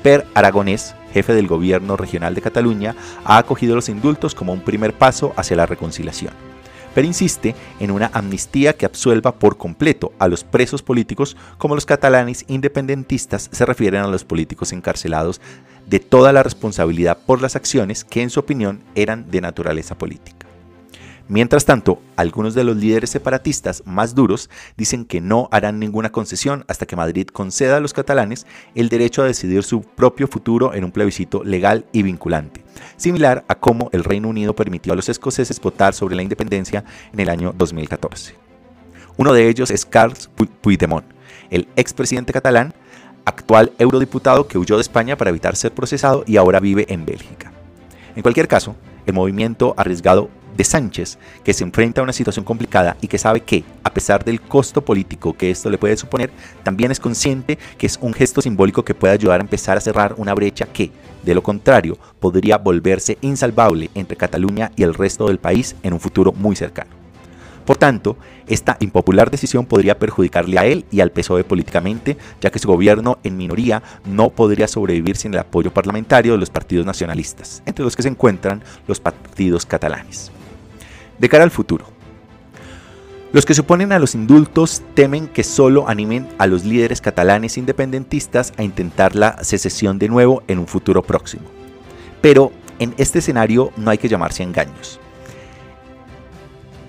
Per 0.02 0.24
Aragonés, 0.34 0.94
jefe 1.12 1.34
del 1.34 1.48
gobierno 1.48 1.96
regional 1.96 2.34
de 2.34 2.42
Cataluña, 2.42 2.94
ha 3.24 3.38
acogido 3.38 3.74
los 3.74 3.88
indultos 3.88 4.34
como 4.34 4.52
un 4.52 4.60
primer 4.60 4.92
paso 4.92 5.32
hacia 5.36 5.56
la 5.56 5.66
reconciliación 5.66 6.45
pero 6.96 7.06
insiste 7.06 7.54
en 7.78 7.90
una 7.90 8.10
amnistía 8.14 8.72
que 8.72 8.86
absuelva 8.86 9.38
por 9.38 9.58
completo 9.58 10.14
a 10.18 10.28
los 10.28 10.44
presos 10.44 10.80
políticos 10.80 11.36
como 11.58 11.74
los 11.74 11.84
catalanes 11.84 12.46
independentistas 12.48 13.50
se 13.52 13.66
refieren 13.66 14.00
a 14.00 14.06
los 14.06 14.24
políticos 14.24 14.72
encarcelados 14.72 15.42
de 15.86 16.00
toda 16.00 16.32
la 16.32 16.42
responsabilidad 16.42 17.18
por 17.26 17.42
las 17.42 17.54
acciones 17.54 18.02
que 18.02 18.22
en 18.22 18.30
su 18.30 18.40
opinión 18.40 18.80
eran 18.94 19.30
de 19.30 19.42
naturaleza 19.42 19.98
política. 19.98 20.46
Mientras 21.28 21.66
tanto, 21.66 22.00
algunos 22.16 22.54
de 22.54 22.64
los 22.64 22.78
líderes 22.78 23.10
separatistas 23.10 23.82
más 23.84 24.14
duros 24.14 24.48
dicen 24.78 25.04
que 25.04 25.20
no 25.20 25.50
harán 25.52 25.78
ninguna 25.78 26.12
concesión 26.12 26.64
hasta 26.66 26.86
que 26.86 26.96
Madrid 26.96 27.26
conceda 27.26 27.76
a 27.76 27.80
los 27.80 27.92
catalanes 27.92 28.46
el 28.74 28.88
derecho 28.88 29.20
a 29.20 29.26
decidir 29.26 29.64
su 29.64 29.82
propio 29.82 30.28
futuro 30.28 30.72
en 30.72 30.84
un 30.84 30.92
plebiscito 30.92 31.44
legal 31.44 31.84
y 31.92 32.02
vinculante, 32.04 32.62
similar 32.96 33.44
a 33.48 33.54
cómo 33.54 33.88
el 33.92 34.04
Reino 34.04 34.28
Unido 34.28 34.54
permitió 34.54 34.92
a 34.92 34.96
los 34.96 35.08
escoceses 35.08 35.60
votar 35.60 35.94
sobre 35.94 36.16
la 36.16 36.22
independencia 36.22 36.84
en 37.12 37.20
el 37.20 37.28
año 37.28 37.52
2014. 37.56 38.34
Uno 39.16 39.32
de 39.32 39.48
ellos 39.48 39.70
es 39.70 39.86
Carles 39.86 40.30
Puigdemont, 40.60 41.06
el 41.50 41.68
expresidente 41.76 42.32
catalán, 42.32 42.74
actual 43.24 43.72
eurodiputado 43.78 44.46
que 44.46 44.58
huyó 44.58 44.76
de 44.76 44.82
España 44.82 45.16
para 45.16 45.30
evitar 45.30 45.56
ser 45.56 45.72
procesado 45.72 46.24
y 46.26 46.36
ahora 46.36 46.60
vive 46.60 46.86
en 46.88 47.04
Bélgica. 47.04 47.52
En 48.14 48.22
cualquier 48.22 48.48
caso, 48.48 48.76
el 49.04 49.14
movimiento 49.14 49.74
arriesgado 49.76 50.30
de 50.56 50.64
Sánchez, 50.64 51.18
que 51.44 51.52
se 51.52 51.64
enfrenta 51.64 52.00
a 52.00 52.04
una 52.04 52.12
situación 52.12 52.44
complicada 52.44 52.96
y 53.00 53.08
que 53.08 53.18
sabe 53.18 53.40
que, 53.40 53.64
a 53.84 53.92
pesar 53.92 54.24
del 54.24 54.40
costo 54.40 54.82
político 54.82 55.34
que 55.34 55.50
esto 55.50 55.70
le 55.70 55.78
puede 55.78 55.96
suponer, 55.96 56.30
también 56.62 56.90
es 56.90 57.00
consciente 57.00 57.58
que 57.78 57.86
es 57.86 57.98
un 58.00 58.14
gesto 58.14 58.40
simbólico 58.40 58.84
que 58.84 58.94
puede 58.94 59.14
ayudar 59.14 59.40
a 59.40 59.44
empezar 59.44 59.76
a 59.76 59.80
cerrar 59.80 60.14
una 60.16 60.34
brecha 60.34 60.66
que, 60.66 60.90
de 61.22 61.34
lo 61.34 61.42
contrario, 61.42 61.98
podría 62.20 62.58
volverse 62.58 63.18
insalvable 63.20 63.90
entre 63.94 64.16
Cataluña 64.16 64.72
y 64.76 64.82
el 64.82 64.94
resto 64.94 65.26
del 65.26 65.38
país 65.38 65.76
en 65.82 65.92
un 65.92 66.00
futuro 66.00 66.32
muy 66.32 66.56
cercano. 66.56 66.90
Por 67.66 67.76
tanto, 67.76 68.16
esta 68.46 68.76
impopular 68.78 69.28
decisión 69.28 69.66
podría 69.66 69.98
perjudicarle 69.98 70.56
a 70.56 70.64
él 70.64 70.84
y 70.92 71.00
al 71.00 71.10
PSOE 71.10 71.42
políticamente, 71.42 72.16
ya 72.40 72.50
que 72.50 72.60
su 72.60 72.68
gobierno 72.68 73.18
en 73.24 73.36
minoría 73.36 73.82
no 74.04 74.30
podría 74.30 74.68
sobrevivir 74.68 75.16
sin 75.16 75.34
el 75.34 75.40
apoyo 75.40 75.74
parlamentario 75.74 76.32
de 76.32 76.38
los 76.38 76.50
partidos 76.50 76.86
nacionalistas, 76.86 77.64
entre 77.66 77.84
los 77.84 77.96
que 77.96 78.04
se 78.04 78.08
encuentran 78.08 78.62
los 78.86 79.00
partidos 79.00 79.66
catalanes. 79.66 80.30
De 81.18 81.28
cara 81.28 81.44
al 81.44 81.50
futuro, 81.50 81.86
los 83.32 83.44
que 83.44 83.54
se 83.54 83.60
oponen 83.60 83.92
a 83.92 83.98
los 83.98 84.14
indultos 84.14 84.82
temen 84.94 85.26
que 85.26 85.44
solo 85.44 85.88
animen 85.88 86.28
a 86.38 86.46
los 86.46 86.64
líderes 86.64 87.00
catalanes 87.00 87.58
independentistas 87.58 88.52
a 88.56 88.62
intentar 88.62 89.14
la 89.14 89.42
secesión 89.44 89.98
de 89.98 90.08
nuevo 90.08 90.42
en 90.48 90.58
un 90.58 90.66
futuro 90.66 91.02
próximo. 91.02 91.44
Pero 92.20 92.52
en 92.78 92.94
este 92.96 93.18
escenario 93.18 93.72
no 93.76 93.90
hay 93.90 93.98
que 93.98 94.08
llamarse 94.08 94.42
engaños. 94.42 95.00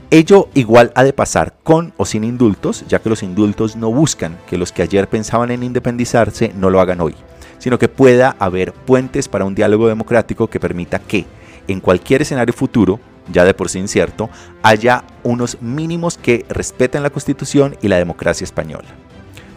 Ello 0.09 0.47
igual 0.53 0.93
ha 0.95 1.03
de 1.03 1.11
pasar 1.11 1.55
con 1.63 1.91
o 1.97 2.05
sin 2.05 2.23
indultos, 2.23 2.85
ya 2.87 2.99
que 2.99 3.09
los 3.09 3.23
indultos 3.23 3.75
no 3.75 3.91
buscan 3.91 4.37
que 4.47 4.57
los 4.57 4.71
que 4.71 4.83
ayer 4.83 5.09
pensaban 5.09 5.51
en 5.51 5.63
independizarse 5.63 6.53
no 6.55 6.69
lo 6.69 6.79
hagan 6.79 7.01
hoy, 7.01 7.15
sino 7.57 7.77
que 7.77 7.89
pueda 7.89 8.37
haber 8.39 8.71
puentes 8.71 9.27
para 9.27 9.43
un 9.43 9.53
diálogo 9.53 9.89
democrático 9.89 10.47
que 10.47 10.61
permita 10.61 10.99
que, 10.99 11.25
en 11.67 11.81
cualquier 11.81 12.21
escenario 12.21 12.53
futuro, 12.53 13.01
ya 13.31 13.45
de 13.45 13.53
por 13.53 13.69
sí 13.69 13.79
incierto, 13.79 14.29
haya 14.63 15.03
unos 15.23 15.61
mínimos 15.61 16.17
que 16.17 16.45
respeten 16.49 17.03
la 17.03 17.09
Constitución 17.09 17.77
y 17.81 17.87
la 17.87 17.97
democracia 17.97 18.45
española. 18.45 18.87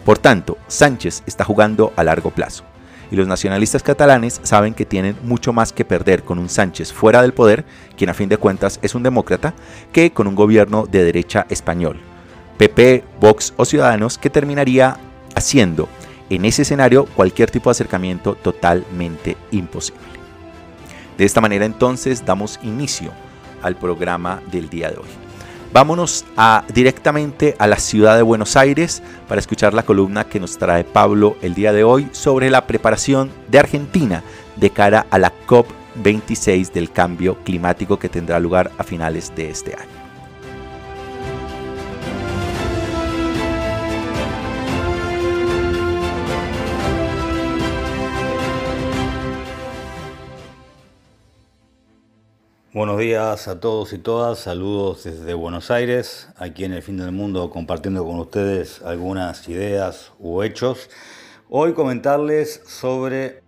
Por 0.05 0.17
tanto, 0.17 0.57
Sánchez 0.67 1.23
está 1.25 1.43
jugando 1.43 1.93
a 1.95 2.03
largo 2.03 2.31
plazo, 2.31 2.63
y 3.11 3.15
los 3.15 3.27
nacionalistas 3.27 3.83
catalanes 3.83 4.39
saben 4.43 4.73
que 4.73 4.85
tienen 4.85 5.17
mucho 5.23 5.53
más 5.53 5.73
que 5.73 5.85
perder 5.85 6.23
con 6.23 6.39
un 6.39 6.49
Sánchez 6.49 6.93
fuera 6.93 7.21
del 7.21 7.33
poder, 7.33 7.65
quien 7.97 8.09
a 8.09 8.13
fin 8.13 8.29
de 8.29 8.37
cuentas 8.37 8.79
es 8.81 8.95
un 8.95 9.03
demócrata, 9.03 9.53
que 9.91 10.11
con 10.11 10.27
un 10.27 10.35
gobierno 10.35 10.85
de 10.85 11.03
derecha 11.03 11.45
español, 11.49 11.99
PP, 12.57 13.03
Vox 13.19 13.53
o 13.57 13.65
Ciudadanos, 13.65 14.17
que 14.17 14.29
terminaría 14.29 14.97
haciendo 15.35 15.89
en 16.29 16.45
ese 16.45 16.61
escenario 16.61 17.05
cualquier 17.05 17.51
tipo 17.51 17.69
de 17.69 17.71
acercamiento 17.71 18.35
totalmente 18.35 19.35
imposible. 19.51 20.01
De 21.17 21.25
esta 21.25 21.41
manera 21.41 21.65
entonces 21.65 22.25
damos 22.25 22.59
inicio 22.63 23.11
al 23.61 23.75
programa 23.75 24.41
del 24.51 24.69
día 24.69 24.89
de 24.89 24.97
hoy. 24.97 25.07
Vámonos 25.73 26.25
directamente 26.73 27.55
a 27.57 27.65
la 27.65 27.77
ciudad 27.77 28.17
de 28.17 28.23
Buenos 28.23 28.57
Aires 28.57 29.01
para 29.29 29.39
escuchar 29.39 29.73
la 29.73 29.83
columna 29.83 30.25
que 30.25 30.39
nos 30.39 30.57
trae 30.57 30.83
Pablo 30.83 31.37
el 31.41 31.53
día 31.53 31.71
de 31.71 31.85
hoy 31.85 32.09
sobre 32.11 32.49
la 32.49 32.67
preparación 32.67 33.31
de 33.49 33.59
Argentina 33.59 34.21
de 34.57 34.69
cara 34.69 35.05
a 35.09 35.17
la 35.17 35.31
COP26 35.47 36.73
del 36.73 36.91
cambio 36.91 37.37
climático 37.45 37.97
que 37.97 38.09
tendrá 38.09 38.39
lugar 38.39 38.71
a 38.77 38.83
finales 38.83 39.33
de 39.33 39.49
este 39.49 39.73
año. 39.75 40.00
Buenos 52.73 52.99
días 52.99 53.49
a 53.49 53.59
todos 53.59 53.91
y 53.91 53.97
todas, 53.97 54.39
saludos 54.39 55.03
desde 55.03 55.33
Buenos 55.33 55.69
Aires, 55.71 56.29
aquí 56.37 56.63
en 56.63 56.71
el 56.71 56.81
fin 56.81 56.95
del 56.95 57.11
mundo 57.11 57.49
compartiendo 57.49 58.05
con 58.05 58.17
ustedes 58.17 58.81
algunas 58.83 59.49
ideas 59.49 60.13
u 60.19 60.41
hechos. 60.41 60.89
Hoy 61.49 61.73
comentarles 61.73 62.61
sobre 62.65 63.43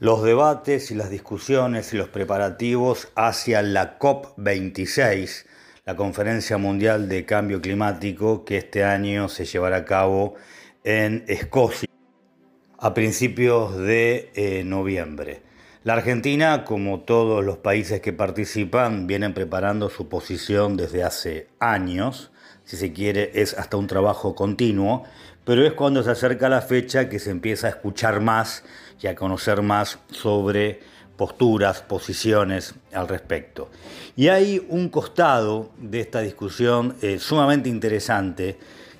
los 0.00 0.24
debates 0.24 0.90
y 0.90 0.96
las 0.96 1.08
discusiones 1.08 1.94
y 1.94 1.98
los 1.98 2.08
preparativos 2.08 3.12
hacia 3.14 3.62
la 3.62 3.96
COP26, 4.00 5.46
la 5.84 5.94
Conferencia 5.94 6.58
Mundial 6.58 7.08
de 7.08 7.24
Cambio 7.24 7.60
Climático 7.60 8.44
que 8.44 8.56
este 8.56 8.82
año 8.82 9.28
se 9.28 9.44
llevará 9.44 9.76
a 9.76 9.84
cabo 9.84 10.34
en 10.82 11.24
Escocia 11.28 11.88
a 12.76 12.92
principios 12.92 13.78
de 13.78 14.32
eh, 14.34 14.64
noviembre. 14.64 15.47
La 15.84 15.92
Argentina, 15.92 16.64
como 16.64 17.00
todos 17.00 17.44
los 17.44 17.58
países 17.58 18.00
que 18.00 18.12
participan, 18.12 19.06
vienen 19.06 19.32
preparando 19.32 19.88
su 19.90 20.08
posición 20.08 20.76
desde 20.76 21.04
hace 21.04 21.48
años. 21.60 22.32
Si 22.64 22.76
se 22.76 22.92
quiere, 22.92 23.30
es 23.34 23.54
hasta 23.54 23.76
un 23.76 23.86
trabajo 23.86 24.34
continuo, 24.34 25.04
pero 25.44 25.64
es 25.64 25.74
cuando 25.74 26.02
se 26.02 26.10
acerca 26.10 26.48
la 26.48 26.62
fecha 26.62 27.08
que 27.08 27.20
se 27.20 27.30
empieza 27.30 27.68
a 27.68 27.70
escuchar 27.70 28.20
más 28.20 28.64
y 29.00 29.06
a 29.06 29.14
conocer 29.14 29.62
más 29.62 30.00
sobre 30.10 30.80
posturas, 31.16 31.80
posiciones 31.82 32.74
al 32.92 33.06
respecto. 33.06 33.70
Y 34.16 34.28
hay 34.28 34.64
un 34.68 34.88
costado 34.88 35.70
de 35.78 36.00
esta 36.00 36.20
discusión 36.20 36.96
eh, 37.02 37.20
sumamente 37.20 37.68
interesante 37.68 38.58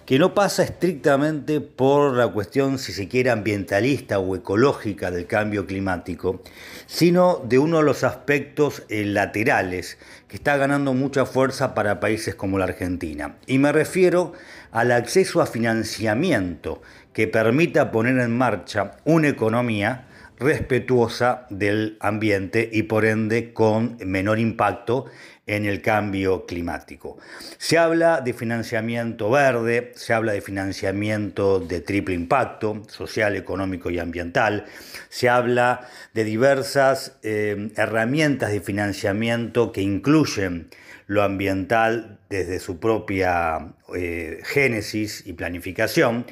que 0.08 0.18
no 0.18 0.32
pasa 0.32 0.62
estrictamente 0.62 1.60
por 1.60 2.16
la 2.16 2.28
cuestión, 2.28 2.78
si 2.78 2.94
se 2.94 3.08
quiere, 3.08 3.28
ambientalista 3.28 4.18
o 4.18 4.34
ecológica 4.34 5.10
del 5.10 5.26
cambio 5.26 5.66
climático, 5.66 6.40
sino 6.86 7.42
de 7.46 7.58
uno 7.58 7.76
de 7.76 7.82
los 7.82 8.04
aspectos 8.04 8.84
eh, 8.88 9.04
laterales 9.04 9.98
que 10.26 10.36
está 10.36 10.56
ganando 10.56 10.94
mucha 10.94 11.26
fuerza 11.26 11.74
para 11.74 12.00
países 12.00 12.34
como 12.34 12.56
la 12.56 12.64
Argentina. 12.64 13.36
Y 13.46 13.58
me 13.58 13.70
refiero 13.70 14.32
al 14.72 14.92
acceso 14.92 15.42
a 15.42 15.46
financiamiento 15.46 16.80
que 17.12 17.28
permita 17.28 17.90
poner 17.90 18.18
en 18.18 18.34
marcha 18.34 18.92
una 19.04 19.28
economía 19.28 20.06
respetuosa 20.38 21.46
del 21.50 21.98
ambiente 22.00 22.70
y 22.72 22.84
por 22.84 23.04
ende 23.04 23.52
con 23.52 23.98
menor 24.06 24.38
impacto 24.38 25.04
en 25.48 25.66
el 25.66 25.82
cambio 25.82 26.46
climático. 26.46 27.18
Se 27.56 27.78
habla 27.78 28.20
de 28.20 28.32
financiamiento 28.32 29.30
verde, 29.30 29.92
se 29.96 30.12
habla 30.12 30.32
de 30.32 30.40
financiamiento 30.40 31.58
de 31.58 31.80
triple 31.80 32.14
impacto, 32.14 32.82
social, 32.86 33.34
económico 33.34 33.90
y 33.90 33.98
ambiental, 33.98 34.66
se 35.08 35.28
habla 35.28 35.88
de 36.14 36.24
diversas 36.24 37.16
eh, 37.22 37.72
herramientas 37.76 38.52
de 38.52 38.60
financiamiento 38.60 39.72
que 39.72 39.80
incluyen 39.80 40.68
lo 41.06 41.22
ambiental 41.22 42.18
desde 42.28 42.60
su 42.60 42.78
propia 42.78 43.72
eh, 43.94 44.40
génesis 44.44 45.22
y 45.26 45.32
planificación, 45.32 46.26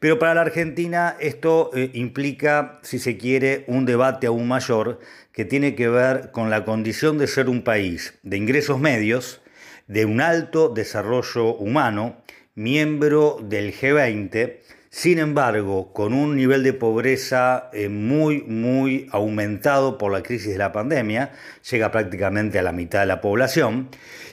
pero 0.00 0.18
para 0.18 0.34
la 0.34 0.42
Argentina 0.42 1.16
esto 1.20 1.70
eh, 1.74 1.90
implica, 1.94 2.80
si 2.82 2.98
se 2.98 3.16
quiere, 3.16 3.64
un 3.66 3.86
debate 3.86 4.26
aún 4.26 4.48
mayor 4.48 5.00
que 5.32 5.44
tiene 5.44 5.74
que 5.74 5.88
ver 5.88 6.30
con 6.32 6.50
la 6.50 6.64
condición 6.64 7.18
de 7.18 7.26
ser 7.26 7.48
un 7.48 7.62
país 7.62 8.14
de 8.22 8.36
ingresos 8.36 8.80
medios, 8.80 9.40
de 9.86 10.04
un 10.04 10.20
alto 10.20 10.68
desarrollo 10.68 11.54
humano, 11.54 12.22
miembro 12.54 13.38
del 13.42 13.72
G20, 13.72 14.56
sin 14.96 15.18
embargo, 15.18 15.92
con 15.92 16.14
un 16.14 16.36
nivel 16.36 16.62
de 16.62 16.72
pobreza 16.72 17.68
eh, 17.74 17.90
muy, 17.90 18.40
muy 18.44 19.06
aumentado 19.12 19.98
por 19.98 20.10
la 20.10 20.22
crisis 20.22 20.52
de 20.52 20.56
la 20.56 20.72
pandemia, 20.72 21.32
llega 21.70 21.90
prácticamente 21.90 22.58
a 22.58 22.62
la 22.62 22.72
mitad 22.72 23.00
de 23.00 23.06
la 23.06 23.20
población, 23.20 23.90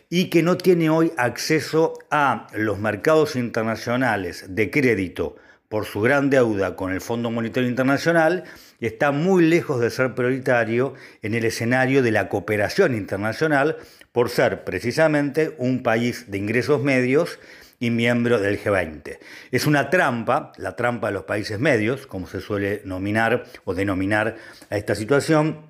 y 0.10 0.30
que 0.30 0.42
no 0.42 0.56
tiene 0.56 0.90
hoy 0.90 1.12
acceso 1.18 2.00
a 2.10 2.48
los 2.54 2.80
mercados 2.80 3.36
internacionales 3.36 4.46
de 4.48 4.72
crédito 4.72 5.36
por 5.68 5.84
su 5.84 6.00
gran 6.00 6.30
deuda 6.30 6.78
con 6.78 6.94
el 6.94 7.02
Fondo 7.02 7.30
Monetario 7.30 7.68
Internacional 7.68 8.46
y 8.80 8.86
está 8.86 9.12
muy 9.12 9.44
lejos 9.44 9.82
de 9.82 9.90
ser 9.90 10.16
prioritario 10.16 10.94
en 11.24 11.34
el 11.34 11.44
escenario 11.44 12.02
de 12.02 12.12
la 12.12 12.30
cooperación 12.30 12.96
internacional 12.96 13.76
por 14.14 14.30
ser 14.30 14.64
precisamente 14.64 15.56
un 15.58 15.84
país 15.84 16.32
de 16.32 16.38
ingresos 16.38 16.82
medios 16.82 17.38
y 17.84 17.92
miembro 17.92 18.40
del 18.40 18.64
G20. 18.64 19.20
Es 19.52 19.68
una 19.68 19.90
trampa, 19.90 20.54
la 20.56 20.78
trampa 20.78 21.08
de 21.08 21.14
los 21.14 21.24
países 21.24 21.60
medios, 21.60 22.08
como 22.08 22.28
se 22.28 22.40
suele 22.40 22.82
nominar 22.86 23.44
o 23.66 23.74
denominar 23.74 24.38
a 24.70 24.78
esta 24.78 24.96
situación, 24.96 25.66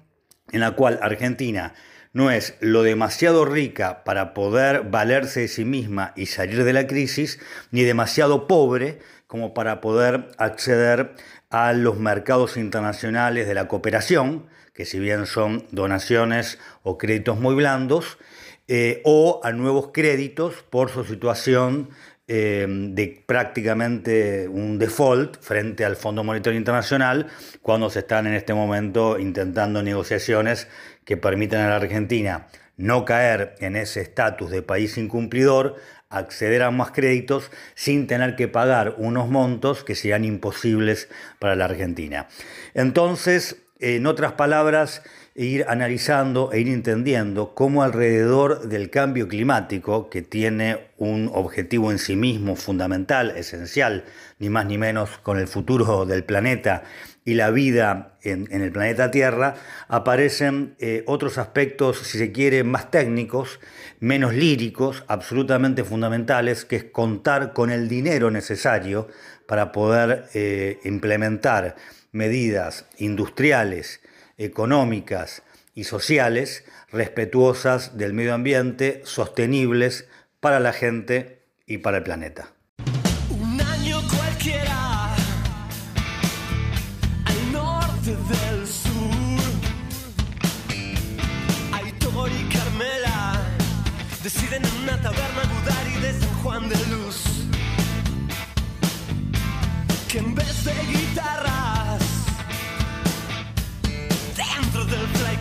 en 0.52 0.60
la 0.60 0.74
cual 0.74 1.00
Argentina 1.02 1.74
no 2.12 2.30
es 2.30 2.56
lo 2.60 2.84
demasiado 2.84 3.46
rica 3.46 4.04
para 4.04 4.36
poder 4.36 4.84
valerse 4.84 5.40
de 5.40 5.48
sí 5.48 5.66
misma 5.66 6.14
y 6.16 6.28
salir 6.28 6.64
de 6.64 6.74
la 6.74 6.86
crisis, 6.86 7.40
ni 7.72 7.82
demasiado 7.82 8.48
pobre 8.48 9.00
como 9.26 9.56
para 9.56 9.82
poder 9.82 10.30
acceder 10.38 11.16
a 11.50 11.74
los 11.74 11.98
mercados 11.98 12.58
internacionales 12.58 13.48
de 13.48 13.56
la 13.56 13.68
cooperación, 13.68 14.46
que 14.76 14.86
si 14.86 15.00
bien 15.00 15.26
son 15.26 15.66
donaciones 15.72 16.60
o 16.84 17.00
créditos 17.00 17.40
muy 17.40 17.56
blandos, 17.56 18.20
eh, 18.68 19.02
o 19.04 19.42
a 19.44 19.52
nuevos 19.52 19.90
créditos 19.94 20.64
por 20.70 20.90
su 20.90 21.04
situación 21.04 21.90
eh, 22.28 22.66
de 22.68 23.24
prácticamente 23.26 24.48
un 24.48 24.80
default 24.80 25.42
frente 25.42 25.84
al 25.84 25.98
Fondo 25.98 26.24
Monetario 26.24 26.58
Internacional 26.58 27.28
cuando 27.62 27.90
se 27.90 28.00
están 28.00 28.28
en 28.28 28.34
este 28.34 28.54
momento 28.54 29.20
intentando 29.20 29.84
negociaciones 29.84 30.68
que 31.04 31.18
permitan 31.18 31.62
a 31.62 31.70
la 31.70 31.76
Argentina 31.76 32.48
no 32.78 33.06
caer 33.06 33.56
en 33.60 33.76
ese 33.76 34.02
estatus 34.02 34.50
de 34.52 34.62
país 34.62 34.98
incumplidor, 34.98 35.76
acceder 36.10 36.62
a 36.64 36.72
más 36.72 36.92
créditos 36.92 37.52
sin 37.76 38.08
tener 38.08 38.36
que 38.36 38.48
pagar 38.48 38.96
unos 38.98 39.30
montos 39.30 39.84
que 39.84 39.96
sean 39.96 40.26
imposibles 40.26 41.10
para 41.40 41.56
la 41.56 41.66
Argentina. 41.66 42.28
Entonces, 42.74 43.58
en 43.80 44.06
otras 44.06 44.34
palabras, 44.34 45.04
ir 45.36 45.66
analizando 45.68 46.52
e 46.52 46.60
ir 46.60 46.70
entendiendo 46.70 47.56
cómo 47.56 47.82
alrededor 47.82 48.68
del 48.68 48.92
cambio 48.92 49.28
climático, 49.28 50.10
que 50.10 50.22
tiene 50.22 50.78
un 50.98 51.32
objetivo 51.34 51.92
en 51.92 51.98
sí 51.98 52.16
mismo 52.16 52.56
fundamental, 52.56 53.32
esencial, 53.36 54.06
ni 54.38 54.50
más 54.50 54.68
ni 54.68 54.78
menos 54.78 55.10
con 55.24 55.40
el 55.40 55.48
futuro 55.48 56.06
del 56.06 56.24
planeta 56.24 56.84
y 57.26 57.34
la 57.34 57.50
vida 57.50 58.18
en, 58.22 58.48
el 58.52 58.72
planeta 58.72 59.10
Tierra, 59.10 59.56
aparecen 59.88 60.76
eh, 60.80 61.04
otros 61.08 61.40
aspectos, 61.40 62.00
si 62.00 62.20
se 62.20 62.32
quiere, 62.32 62.64
más 62.64 62.92
técnicos, 62.92 63.60
menos 64.00 64.36
líricos, 64.36 65.04
absolutamente 65.08 65.84
fundamentales, 65.84 66.66
que 66.66 66.76
es 66.76 66.84
contar 66.84 67.54
con 67.54 67.72
el 67.72 67.88
dinero 67.88 68.30
necesario 68.30 69.08
para 69.48 69.72
poder 69.72 70.26
eh, 70.34 70.80
implementar 70.84 71.76
medidas 72.12 72.86
industriales, 72.98 74.02
económicas 74.38 75.44
y 75.76 75.86
sociales 75.86 76.66
respetuosas 76.92 77.98
del 77.98 78.14
medio 78.14 78.34
ambiente, 78.34 79.02
sostenibles 79.06 80.08
para 80.40 80.60
la 80.60 80.74
gente 80.74 81.42
y 81.66 81.80
para 81.80 81.98
el 81.98 82.04
planeta. 82.04 82.53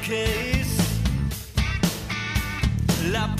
Case. 0.03 0.77
La 3.11 3.35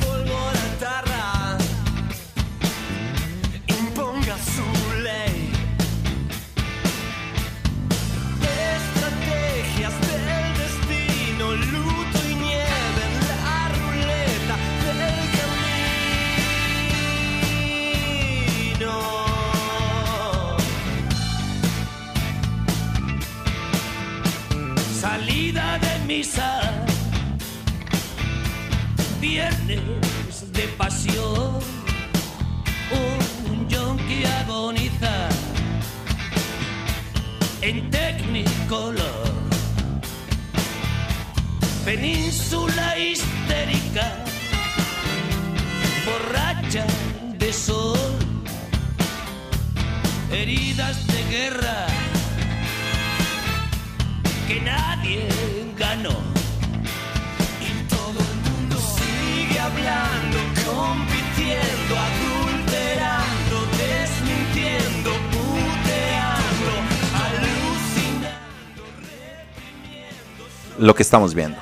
lo 70.83 70.97
que 70.97 71.05
estamos 71.05 71.33
viendo. 71.33 71.59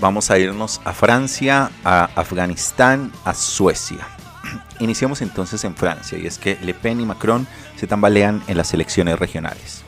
Vamos 0.00 0.28
a 0.32 0.38
irnos 0.38 0.80
a 0.84 0.92
Francia, 0.92 1.70
a 1.84 2.10
Afganistán, 2.16 3.12
a 3.24 3.32
Suecia. 3.32 4.08
Iniciamos 4.80 5.22
entonces 5.22 5.62
en 5.62 5.76
Francia 5.76 6.18
y 6.18 6.26
es 6.26 6.38
que 6.38 6.58
Le 6.62 6.74
Pen 6.74 7.00
y 7.00 7.06
Macron 7.06 7.46
se 7.76 7.86
tambalean 7.86 8.42
en 8.48 8.56
las 8.56 8.74
elecciones 8.74 9.20
regionales. 9.20 9.84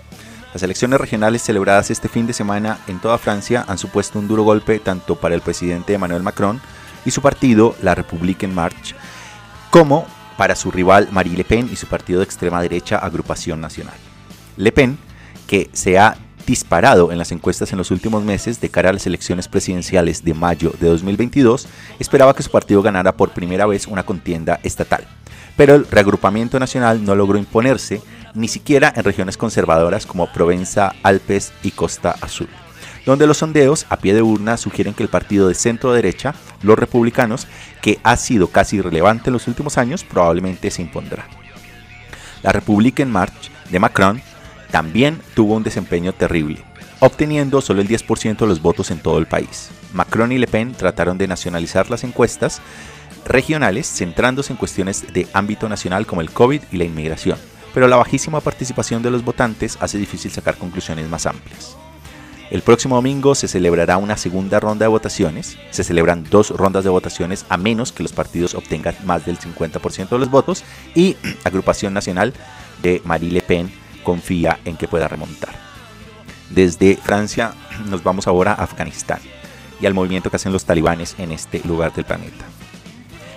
Las 0.55 0.63
elecciones 0.63 1.01
regionales 1.01 1.43
celebradas 1.43 1.91
este 1.91 2.09
fin 2.09 2.29
de 2.29 2.33
semana 2.33 2.79
en 2.87 3.01
toda 3.01 3.19
Francia 3.19 3.65
han 3.67 3.79
supuesto 3.79 4.21
un 4.21 4.29
duro 4.29 4.45
golpe 4.45 4.79
tanto 4.79 5.17
para 5.17 5.35
el 5.35 5.41
presidente 5.41 5.93
Emmanuel 5.93 6.23
Macron 6.23 6.61
y 7.05 7.11
su 7.11 7.21
partido, 7.21 7.75
la 7.83 7.97
République 7.97 8.45
en 8.45 8.55
Marche, 8.55 8.95
como 9.71 10.07
para 10.37 10.55
su 10.55 10.71
rival 10.71 11.09
Marie 11.11 11.37
Le 11.37 11.45
Pen 11.45 11.69
y 11.71 11.75
su 11.75 11.89
partido 11.89 12.21
de 12.21 12.27
extrema 12.27 12.63
derecha 12.63 12.99
Agrupación 12.99 13.61
Nacional. 13.61 13.97
Le 14.57 14.71
Pen, 14.71 14.99
que 15.49 15.69
se 15.73 15.99
ha 15.99 16.17
disparado 16.47 17.11
en 17.13 17.19
las 17.19 17.33
encuestas 17.33 17.73
en 17.73 17.79
los 17.79 17.91
últimos 17.91 18.23
meses 18.23 18.61
de 18.61 18.69
cara 18.69 18.91
a 18.91 18.93
las 18.93 19.07
elecciones 19.07 19.49
presidenciales 19.49 20.25
de 20.25 20.35
mayo 20.35 20.73
de 20.79 20.89
2022, 20.89 21.67
esperaba 21.99 22.35
que 22.35 22.43
su 22.43 22.51
partido 22.51 22.83
ganara 22.83 23.17
por 23.17 23.31
primera 23.31 23.67
vez 23.67 23.87
una 23.87 24.05
contienda 24.05 24.61
estatal. 24.63 25.05
Pero 25.57 25.75
el 25.75 25.87
reagrupamiento 25.87 26.61
nacional 26.61 27.05
no 27.05 27.15
logró 27.15 27.39
imponerse 27.39 28.01
ni 28.35 28.49
siquiera 28.49 28.93
en 28.95 29.05
regiones 29.05 29.37
conservadoras 29.37 30.07
como 30.07 30.33
Provenza, 30.33 30.95
Alpes 31.03 31.53
y 31.63 31.71
Costa 31.71 32.15
Azul, 32.21 32.49
donde 33.07 33.27
los 33.27 33.39
sondeos 33.39 33.87
a 33.89 33.97
pie 33.97 34.15
de 34.15 34.23
urna 34.23 34.57
sugieren 34.57 34.95
que 34.95 35.03
el 35.03 35.09
partido 35.09 35.49
de 35.49 35.55
centro 35.55 35.93
derecha, 35.93 36.35
los 36.63 36.79
republicanos, 36.79 37.47
que 37.81 37.99
ha 38.03 38.17
sido 38.17 38.49
casi 38.49 38.77
irrelevante 38.77 39.31
en 39.31 39.33
los 39.33 39.49
últimos 39.49 39.79
años, 39.79 40.05
probablemente 40.05 40.71
se 40.71 40.83
impondrá. 40.83 41.27
La 42.43 42.53
República 42.53 43.03
en 43.03 43.11
March 43.11 43.51
de 43.71 43.79
Macron 43.81 44.23
también 44.71 45.21
tuvo 45.35 45.55
un 45.55 45.63
desempeño 45.63 46.13
terrible, 46.13 46.63
obteniendo 47.01 47.61
solo 47.61 47.81
el 47.81 47.89
10% 47.89 48.37
de 48.37 48.47
los 48.47 48.63
votos 48.63 48.91
en 48.91 48.99
todo 48.99 49.19
el 49.19 49.27
país. 49.27 49.71
Macron 49.93 50.33
y 50.33 50.39
Le 50.39 50.47
Pen 50.47 50.75
trataron 50.75 51.19
de 51.19 51.29
nacionalizar 51.29 51.91
las 51.91 52.05
encuestas 52.05 52.61
regionales 53.25 53.87
centrándose 53.87 54.53
en 54.53 54.59
cuestiones 54.59 55.13
de 55.13 55.27
ámbito 55.33 55.69
nacional 55.69 56.07
como 56.07 56.21
el 56.21 56.31
COVID 56.31 56.63
y 56.71 56.77
la 56.77 56.85
inmigración, 56.85 57.39
pero 57.75 57.89
la 57.89 57.97
bajísima 57.97 58.41
participación 58.41 59.03
de 59.03 59.11
los 59.11 59.25
votantes 59.25 59.79
hace 59.81 59.99
difícil 59.99 60.31
sacar 60.31 60.57
conclusiones 60.57 61.09
más 61.09 61.27
amplias. 61.27 61.77
El 62.51 62.63
próximo 62.63 62.95
domingo 62.95 63.35
se 63.35 63.49
celebrará 63.49 63.97
una 63.97 64.17
segunda 64.17 64.61
ronda 64.61 64.85
de 64.85 64.89
votaciones. 64.89 65.59
Se 65.71 65.83
celebran 65.83 66.25
dos 66.31 66.51
rondas 66.51 66.85
de 66.85 66.91
votaciones 66.91 67.45
a 67.49 67.57
menos 67.57 67.91
que 67.91 68.05
los 68.05 68.13
partidos 68.13 68.55
obtengan 68.55 68.95
más 69.05 69.27
del 69.27 69.39
50% 69.39 70.11
de 70.11 70.19
los 70.19 70.31
votos 70.31 70.63
y 70.95 71.17
Agrupación 71.45 71.93
Nacional 71.93 72.35
de 72.83 73.03
Marie 73.05 73.33
Le 73.33 73.43
Pen 73.43 73.73
confía 74.07 74.61
en 74.65 74.77
que 74.77 74.87
pueda 74.87 75.09
remontar. 75.09 75.53
Desde 76.51 76.97
Francia 76.97 77.55
nos 77.91 78.05
vamos 78.05 78.29
ahora 78.29 78.53
a 78.53 78.63
Afganistán 78.63 79.19
y 79.81 79.87
al 79.87 79.95
movimiento 79.95 80.31
que 80.31 80.37
hacen 80.37 80.53
los 80.53 80.65
talibanes 80.65 81.17
en 81.19 81.33
este 81.33 81.61
lugar 81.65 81.93
del 81.93 82.05
planeta. 82.05 82.45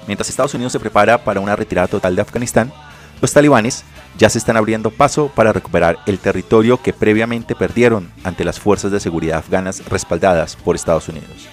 Mientras 0.05 0.29
Estados 0.29 0.53
Unidos 0.53 0.71
se 0.71 0.79
prepara 0.79 1.23
para 1.23 1.39
una 1.39 1.55
retirada 1.55 1.87
total 1.87 2.15
de 2.15 2.21
Afganistán, 2.21 2.71
los 3.19 3.33
talibanes 3.33 3.83
ya 4.17 4.29
se 4.29 4.37
están 4.37 4.57
abriendo 4.57 4.91
paso 4.91 5.29
para 5.29 5.51
recuperar 5.51 5.97
el 6.05 6.19
territorio 6.19 6.81
que 6.81 6.93
previamente 6.93 7.55
perdieron 7.55 8.11
ante 8.23 8.45
las 8.45 8.59
fuerzas 8.59 8.91
de 8.91 8.99
seguridad 8.99 9.39
afganas 9.39 9.83
respaldadas 9.89 10.55
por 10.55 10.75
Estados 10.75 11.09
Unidos. 11.09 11.47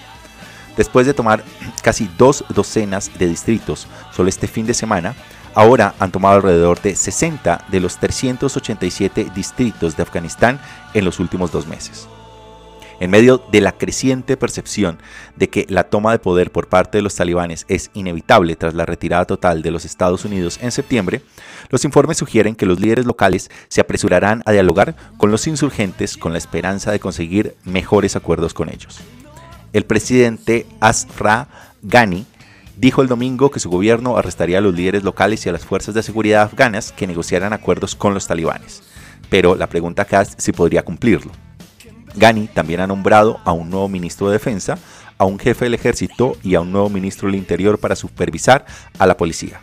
Después 0.77 1.07
de 1.07 1.15
tomar 1.15 1.43
casi 1.81 2.07
dos 2.19 2.45
docenas 2.49 3.09
de 3.17 3.27
distritos 3.27 3.87
solo 4.15 4.29
este 4.29 4.47
fin 4.47 4.67
de 4.67 4.75
semana, 4.75 5.15
ahora 5.57 5.95
han 5.97 6.11
tomado 6.11 6.35
alrededor 6.35 6.79
de 6.83 6.95
60 6.95 7.65
de 7.69 7.79
los 7.79 7.97
387 7.97 9.31
distritos 9.33 9.97
de 9.97 10.03
Afganistán 10.03 10.59
en 10.93 11.03
los 11.03 11.19
últimos 11.19 11.51
dos 11.51 11.65
meses. 11.65 12.07
En 12.99 13.09
medio 13.09 13.41
de 13.51 13.61
la 13.61 13.71
creciente 13.71 14.37
percepción 14.37 14.99
de 15.35 15.49
que 15.49 15.65
la 15.67 15.85
toma 15.85 16.11
de 16.11 16.19
poder 16.19 16.51
por 16.51 16.67
parte 16.67 16.99
de 16.99 17.01
los 17.01 17.15
talibanes 17.15 17.65
es 17.69 17.89
inevitable 17.95 18.55
tras 18.55 18.75
la 18.75 18.85
retirada 18.85 19.25
total 19.25 19.63
de 19.63 19.71
los 19.71 19.83
Estados 19.83 20.25
Unidos 20.25 20.59
en 20.61 20.71
septiembre, 20.71 21.23
los 21.69 21.83
informes 21.85 22.17
sugieren 22.17 22.53
que 22.53 22.67
los 22.67 22.79
líderes 22.79 23.07
locales 23.07 23.49
se 23.67 23.81
apresurarán 23.81 24.43
a 24.45 24.51
dialogar 24.51 24.95
con 25.17 25.31
los 25.31 25.47
insurgentes 25.47 26.17
con 26.17 26.33
la 26.33 26.37
esperanza 26.37 26.91
de 26.91 26.99
conseguir 26.99 27.55
mejores 27.63 28.15
acuerdos 28.15 28.53
con 28.53 28.69
ellos. 28.69 28.99
El 29.73 29.85
presidente 29.85 30.67
Asra 30.79 31.47
Ghani 31.81 32.27
dijo 32.77 33.01
el 33.01 33.07
domingo 33.07 33.51
que 33.51 33.59
su 33.59 33.69
gobierno 33.69 34.17
arrestaría 34.17 34.59
a 34.59 34.61
los 34.61 34.73
líderes 34.73 35.03
locales 35.03 35.45
y 35.45 35.49
a 35.49 35.51
las 35.51 35.65
fuerzas 35.65 35.95
de 35.95 36.03
seguridad 36.03 36.43
afganas 36.43 36.91
que 36.91 37.07
negociaran 37.07 37.53
acuerdos 37.53 37.95
con 37.95 38.13
los 38.13 38.27
talibanes. 38.27 38.83
Pero 39.29 39.55
la 39.55 39.67
pregunta 39.67 40.03
acá 40.03 40.21
es 40.21 40.35
si 40.37 40.51
podría 40.51 40.83
cumplirlo. 40.83 41.31
Ghani 42.15 42.47
también 42.47 42.79
ha 42.79 42.87
nombrado 42.87 43.39
a 43.43 43.51
un 43.51 43.69
nuevo 43.69 43.89
ministro 43.89 44.27
de 44.27 44.33
Defensa, 44.33 44.77
a 45.17 45.25
un 45.25 45.39
jefe 45.39 45.65
del 45.65 45.73
ejército 45.73 46.37
y 46.43 46.55
a 46.55 46.61
un 46.61 46.71
nuevo 46.71 46.89
ministro 46.89 47.27
del 47.27 47.35
Interior 47.35 47.79
para 47.79 47.95
supervisar 47.95 48.65
a 48.97 49.05
la 49.07 49.17
policía. 49.17 49.59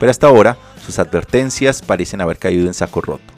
Pero 0.00 0.10
hasta 0.10 0.26
ahora 0.26 0.58
sus 0.84 0.98
advertencias 0.98 1.82
parecen 1.82 2.20
haber 2.20 2.38
caído 2.38 2.66
en 2.66 2.74
saco 2.74 3.00
roto. 3.00 3.34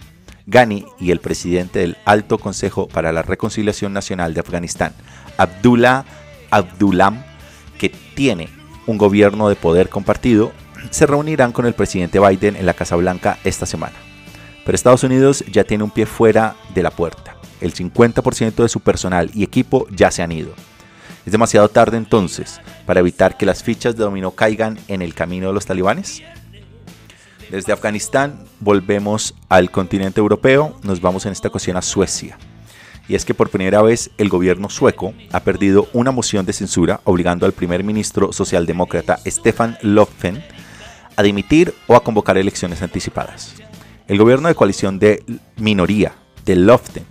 Ghani 0.47 0.87
y 0.99 1.11
el 1.11 1.21
presidente 1.21 1.81
del 1.81 1.97
Alto 2.05 2.39
Consejo 2.39 2.89
para 2.89 3.13
la 3.13 3.23
Reconciliación 3.23 3.93
Nacional 3.93 4.35
de 4.35 4.41
Afganistán, 4.41 4.93
Abdullah 5.37 6.05
Abdullam, 6.51 7.23
que 7.79 7.89
tiene 7.89 8.49
un 8.91 8.99
gobierno 8.99 9.49
de 9.49 9.57
poder 9.57 9.89
compartido, 9.89 10.53
se 10.91 11.07
reunirán 11.07 11.53
con 11.53 11.67
el 11.67 11.75
presidente 11.75 12.19
Biden 12.19 12.57
en 12.57 12.67
la 12.67 12.75
Casa 12.75 12.97
Blanca 12.97 13.39
esta 13.45 13.67
semana. 13.67 13.95
Pero 14.65 14.75
Estados 14.75 15.05
Unidos 15.05 15.45
ya 15.51 15.65
tiene 15.65 15.85
un 15.85 15.91
pie 15.91 16.07
fuera 16.07 16.57
de 16.75 16.83
la 16.83 16.91
puerta. 16.91 17.37
El 17.61 17.75
50% 17.75 18.63
de 18.63 18.69
su 18.69 18.81
personal 18.81 19.31
y 19.35 19.45
equipo 19.45 19.87
ya 19.91 20.11
se 20.11 20.23
han 20.23 20.33
ido. 20.33 20.53
¿Es 21.25 21.33
demasiado 21.33 21.69
tarde 21.69 21.97
entonces 21.97 22.61
para 22.87 23.01
evitar 23.01 23.37
que 23.37 23.47
las 23.47 23.63
fichas 23.63 23.97
de 23.97 24.05
dominó 24.05 24.33
caigan 24.33 24.79
en 24.89 25.03
el 25.03 25.15
camino 25.15 25.49
de 25.49 25.53
los 25.53 25.67
talibanes? 25.67 26.23
Desde 27.51 27.73
Afganistán 27.73 28.45
volvemos 28.61 29.35
al 29.49 29.71
continente 29.71 30.21
europeo, 30.21 30.77
nos 30.83 31.01
vamos 31.01 31.27
en 31.27 31.33
esta 31.33 31.49
ocasión 31.49 31.77
a 31.77 31.83
Suecia. 31.83 32.39
Y 33.11 33.17
es 33.17 33.25
que 33.25 33.35
por 33.35 33.51
primera 33.51 33.83
vez 33.83 34.13
el 34.19 34.29
gobierno 34.29 34.71
sueco 34.71 35.15
ha 35.33 35.41
perdido 35.41 35.89
una 35.93 36.13
moción 36.13 36.47
de 36.47 36.53
censura 36.53 37.01
obligando 37.03 37.45
al 37.45 37.51
primer 37.51 37.83
ministro 37.83 38.33
socialdemócrata 38.33 39.19
Stefan 39.27 39.77
Löfven 39.83 40.45
a 41.17 41.23
dimitir 41.25 41.75
o 41.89 41.97
a 41.97 42.05
convocar 42.05 42.39
elecciones 42.39 42.83
anticipadas. 42.83 43.57
El 44.07 44.17
gobierno 44.17 44.47
de 44.47 44.55
coalición 44.55 45.01
de 45.01 45.25
minoría 45.57 46.15
de 46.47 46.55
Löfven 46.55 47.05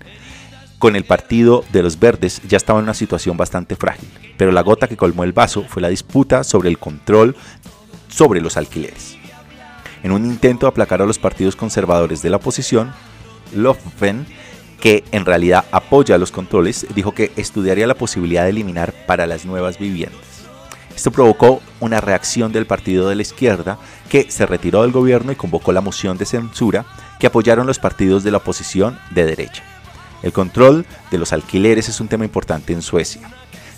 con 0.77 0.95
el 0.95 1.03
partido 1.03 1.65
de 1.73 1.83
los 1.83 1.99
verdes 1.99 2.41
ya 2.47 2.55
estaba 2.55 2.79
en 2.79 2.83
una 2.83 2.93
situación 2.93 3.35
bastante 3.35 3.75
frágil, 3.75 4.07
pero 4.37 4.53
la 4.53 4.61
gota 4.61 4.87
que 4.87 4.95
colmó 4.95 5.25
el 5.25 5.33
vaso 5.33 5.65
fue 5.67 5.81
la 5.81 5.89
disputa 5.89 6.45
sobre 6.45 6.69
el 6.69 6.79
control 6.79 7.35
sobre 8.07 8.39
los 8.39 8.55
alquileres. 8.55 9.17
En 10.01 10.13
un 10.13 10.23
intento 10.23 10.65
de 10.65 10.69
aplacar 10.69 11.01
a 11.01 11.05
los 11.05 11.19
partidos 11.19 11.57
conservadores 11.57 12.21
de 12.21 12.29
la 12.29 12.37
oposición, 12.37 12.93
Löfven, 13.53 14.25
que 14.79 15.03
en 15.11 15.25
realidad 15.25 15.65
apoya 15.71 16.17
los 16.17 16.31
controles, 16.31 16.87
dijo 16.95 17.13
que 17.13 17.31
estudiaría 17.35 17.87
la 17.87 17.95
posibilidad 17.95 18.43
de 18.43 18.49
eliminar 18.49 18.93
para 19.05 19.27
las 19.27 19.45
nuevas 19.45 19.77
viviendas. 19.77 20.19
Esto 20.95 21.11
provocó 21.11 21.61
una 21.79 22.01
reacción 22.01 22.51
del 22.51 22.65
partido 22.65 23.07
de 23.07 23.15
la 23.15 23.21
izquierda 23.21 23.77
que 24.09 24.29
se 24.29 24.45
retiró 24.45 24.81
del 24.81 24.91
gobierno 24.91 25.31
y 25.31 25.35
convocó 25.35 25.71
la 25.71 25.81
moción 25.81 26.17
de 26.17 26.25
censura 26.25 26.85
que 27.19 27.27
apoyaron 27.27 27.67
los 27.67 27.79
partidos 27.79 28.23
de 28.23 28.31
la 28.31 28.37
oposición 28.37 28.99
de 29.11 29.25
derecha. 29.25 29.63
El 30.23 30.33
control 30.33 30.85
de 31.11 31.17
los 31.17 31.31
alquileres 31.31 31.87
es 31.87 32.01
un 32.01 32.09
tema 32.09 32.25
importante 32.25 32.73
en 32.73 32.81
Suecia. 32.81 33.29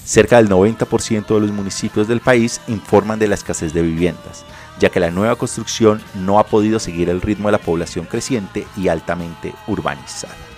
Cerca 0.04 0.38
del 0.38 0.50
90% 0.50 1.28
de 1.28 1.40
los 1.40 1.52
municipios 1.52 2.08
del 2.08 2.22
país 2.22 2.60
informan 2.68 3.20
de 3.20 3.28
la 3.28 3.36
escasez 3.36 3.72
de 3.72 3.84
viviendas, 3.84 4.44
ya 4.80 4.90
que 4.90 5.00
la 5.00 5.12
nueva 5.12 5.36
construcción 5.36 6.02
no 6.16 6.40
ha 6.40 6.48
podido 6.48 6.80
seguir 6.80 7.10
el 7.10 7.22
ritmo 7.22 7.50
de 7.50 7.54
la 7.54 7.60
población 7.60 8.06
creciente 8.06 8.66
y 8.76 8.88
altamente 8.88 9.54
urbanizada. 9.68 10.51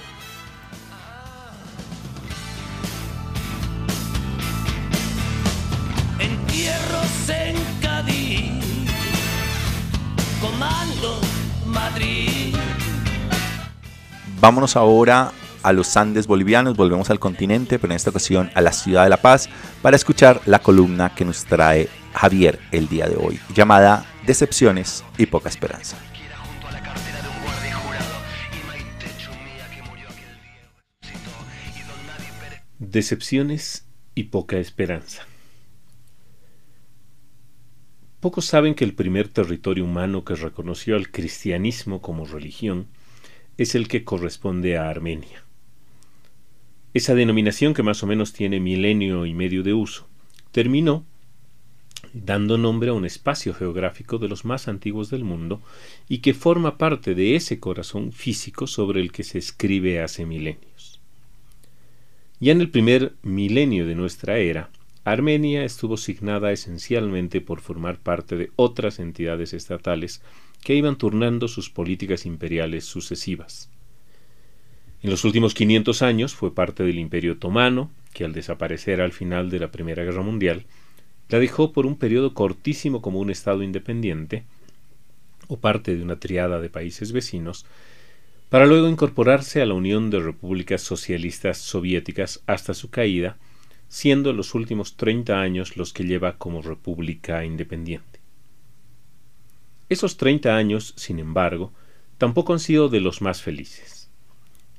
Madrid. 11.73 12.55
Vámonos 14.39 14.75
ahora 14.75 15.31
a 15.63 15.71
los 15.71 15.95
Andes 15.95 16.27
bolivianos, 16.27 16.75
volvemos 16.75 17.09
al 17.09 17.19
continente, 17.19 17.79
pero 17.79 17.93
en 17.93 17.95
esta 17.95 18.09
ocasión 18.09 18.51
a 18.53 18.61
la 18.61 18.73
ciudad 18.73 19.03
de 19.03 19.09
La 19.09 19.17
Paz, 19.17 19.49
para 19.81 19.95
escuchar 19.95 20.41
la 20.45 20.59
columna 20.59 21.15
que 21.15 21.25
nos 21.25 21.45
trae 21.45 21.89
Javier 22.13 22.59
el 22.71 22.87
día 22.89 23.07
de 23.07 23.15
hoy, 23.15 23.39
llamada 23.55 24.05
Decepciones 24.25 25.03
y 25.17 25.25
poca 25.25 25.49
esperanza. 25.49 25.97
Decepciones 32.79 33.85
y 34.13 34.25
poca 34.25 34.57
esperanza. 34.57 35.25
Pocos 38.23 38.45
saben 38.45 38.73
que 38.73 38.85
el 38.85 38.93
primer 38.93 39.27
territorio 39.27 39.83
humano 39.83 40.23
que 40.23 40.35
reconoció 40.35 40.95
al 40.95 41.11
cristianismo 41.11 42.01
como 42.01 42.23
religión 42.23 42.87
es 43.57 43.75
el 43.75 43.89
que 43.89 44.05
corresponde 44.05 44.77
a 44.77 44.87
Armenia. 44.87 45.43
Esa 46.93 47.15
denominación, 47.15 47.73
que 47.73 47.83
más 47.83 48.01
o 48.01 48.07
menos 48.07 48.31
tiene 48.31 48.61
milenio 48.61 49.25
y 49.25 49.33
medio 49.33 49.61
de 49.61 49.73
uso, 49.73 50.07
terminó 50.53 51.03
dando 52.13 52.57
nombre 52.57 52.91
a 52.91 52.93
un 52.93 53.03
espacio 53.03 53.53
geográfico 53.53 54.19
de 54.19 54.29
los 54.29 54.45
más 54.45 54.69
antiguos 54.69 55.09
del 55.09 55.25
mundo 55.25 55.61
y 56.07 56.19
que 56.19 56.33
forma 56.33 56.77
parte 56.77 57.15
de 57.15 57.35
ese 57.35 57.59
corazón 57.59 58.13
físico 58.13 58.67
sobre 58.67 59.01
el 59.01 59.11
que 59.11 59.25
se 59.25 59.37
escribe 59.37 60.01
hace 60.01 60.25
milenios. 60.25 61.01
Ya 62.39 62.53
en 62.53 62.61
el 62.61 62.69
primer 62.69 63.15
milenio 63.21 63.85
de 63.85 63.95
nuestra 63.95 64.37
era, 64.37 64.69
Armenia 65.05 65.65
estuvo 65.65 65.97
signada 65.97 66.51
esencialmente 66.51 67.41
por 67.41 67.59
formar 67.59 67.99
parte 67.99 68.37
de 68.37 68.51
otras 68.55 68.99
entidades 68.99 69.53
estatales 69.53 70.21
que 70.63 70.75
iban 70.75 70.97
turnando 70.97 71.47
sus 71.49 71.69
políticas 71.69 72.25
imperiales 72.25 72.85
sucesivas. 72.85 73.69
En 75.01 75.09
los 75.09 75.25
últimos 75.25 75.53
500 75.53 76.01
años 76.01 76.33
fue 76.33 76.55
parte 76.55 76.83
del 76.83 76.99
Imperio 76.99 77.33
Otomano, 77.33 77.91
que 78.13 78.23
al 78.23 78.31
desaparecer 78.31 79.01
al 79.01 79.11
final 79.11 79.49
de 79.49 79.59
la 79.59 79.71
Primera 79.71 80.05
Guerra 80.05 80.21
Mundial, 80.21 80.65
la 81.27 81.39
dejó 81.39 81.73
por 81.73 81.85
un 81.85 81.97
periodo 81.97 82.33
cortísimo 82.33 83.01
como 83.01 83.19
un 83.19 83.29
Estado 83.29 83.63
independiente, 83.63 84.45
o 85.49 85.57
parte 85.57 85.97
de 85.97 86.03
una 86.03 86.19
triada 86.19 86.61
de 86.61 86.69
países 86.69 87.11
vecinos, 87.11 87.65
para 88.47 88.65
luego 88.65 88.87
incorporarse 88.87 89.61
a 89.61 89.65
la 89.65 89.73
Unión 89.73 90.09
de 90.09 90.19
Repúblicas 90.19 90.81
Socialistas 90.81 91.57
Soviéticas 91.57 92.41
hasta 92.47 92.73
su 92.73 92.89
caída, 92.89 93.35
siendo 93.93 94.33
los 94.33 94.55
últimos 94.55 94.97
30 94.97 95.39
años 95.39 95.77
los 95.77 95.93
que 95.93 96.03
lleva 96.03 96.39
como 96.39 96.63
república 96.63 97.45
independiente. 97.45 98.21
Esos 99.87 100.17
30 100.17 100.57
años, 100.57 100.95
sin 100.97 101.19
embargo, 101.19 101.71
tampoco 102.17 102.53
han 102.53 102.59
sido 102.59 102.89
de 102.89 103.01
los 103.01 103.21
más 103.21 103.43
felices. 103.43 104.09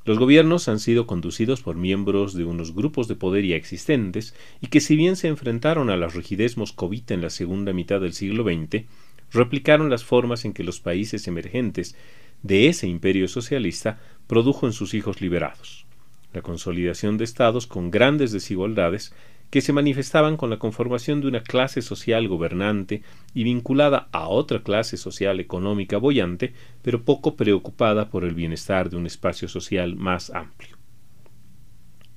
Los 0.04 0.18
gobiernos 0.18 0.66
han 0.66 0.80
sido 0.80 1.06
conducidos 1.06 1.62
por 1.62 1.76
miembros 1.76 2.34
de 2.34 2.44
unos 2.44 2.74
grupos 2.74 3.06
de 3.06 3.14
poder 3.14 3.46
ya 3.46 3.54
existentes 3.54 4.34
y 4.60 4.66
que 4.66 4.80
si 4.80 4.96
bien 4.96 5.14
se 5.14 5.28
enfrentaron 5.28 5.90
a 5.90 5.96
la 5.96 6.08
rigidez 6.08 6.56
moscovita 6.56 7.14
en 7.14 7.22
la 7.22 7.30
segunda 7.30 7.72
mitad 7.72 8.00
del 8.00 8.14
siglo 8.14 8.42
XX, 8.42 8.84
replicaron 9.30 9.90
las 9.90 10.02
formas 10.02 10.44
en 10.44 10.52
que 10.52 10.64
los 10.64 10.80
países 10.80 11.28
emergentes 11.28 11.94
de 12.42 12.66
ese 12.66 12.88
imperio 12.88 13.28
socialista 13.28 14.00
produjo 14.26 14.66
en 14.66 14.72
sus 14.72 14.92
hijos 14.92 15.20
liberados. 15.20 15.86
La 16.34 16.42
consolidación 16.42 17.16
de 17.16 17.24
estados 17.24 17.66
con 17.66 17.90
grandes 17.90 18.32
desigualdades 18.32 19.14
que 19.50 19.60
se 19.60 19.72
manifestaban 19.72 20.36
con 20.36 20.50
la 20.50 20.58
conformación 20.58 21.20
de 21.20 21.28
una 21.28 21.44
clase 21.44 21.80
social 21.80 22.26
gobernante 22.26 23.02
y 23.34 23.44
vinculada 23.44 24.08
a 24.10 24.26
otra 24.26 24.64
clase 24.64 24.96
social 24.96 25.38
económica 25.38 25.96
bollante, 25.96 26.52
pero 26.82 27.04
poco 27.04 27.36
preocupada 27.36 28.10
por 28.10 28.24
el 28.24 28.34
bienestar 28.34 28.90
de 28.90 28.96
un 28.96 29.06
espacio 29.06 29.46
social 29.46 29.94
más 29.94 30.30
amplio. 30.30 30.76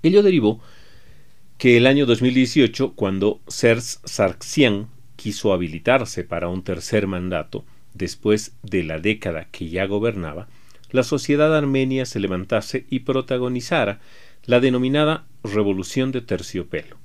Ello 0.02 0.24
derivó 0.24 0.62
que 1.60 1.78
el 1.78 1.86
año 1.86 2.08
2018, 2.08 2.94
cuando 2.94 3.42
Serge 3.48 4.00
Sargsyan 4.04 4.88
quiso 5.16 5.54
habilitarse 5.54 6.24
para 6.24 6.50
un 6.50 6.64
tercer 6.64 7.06
mandato, 7.06 7.66
después 7.94 8.56
de 8.64 8.84
la 8.84 8.98
década 8.98 9.48
que 9.52 9.70
ya 9.70 9.86
gobernaba, 9.86 10.48
la 10.92 11.04
sociedad 11.04 11.56
armenia 11.56 12.06
se 12.06 12.20
levantase 12.20 12.86
y 12.90 13.00
protagonizara 13.00 14.00
la 14.46 14.60
denominada 14.60 15.26
Revolución 15.44 16.12
de 16.12 16.22
Terciopelo, 16.22 16.98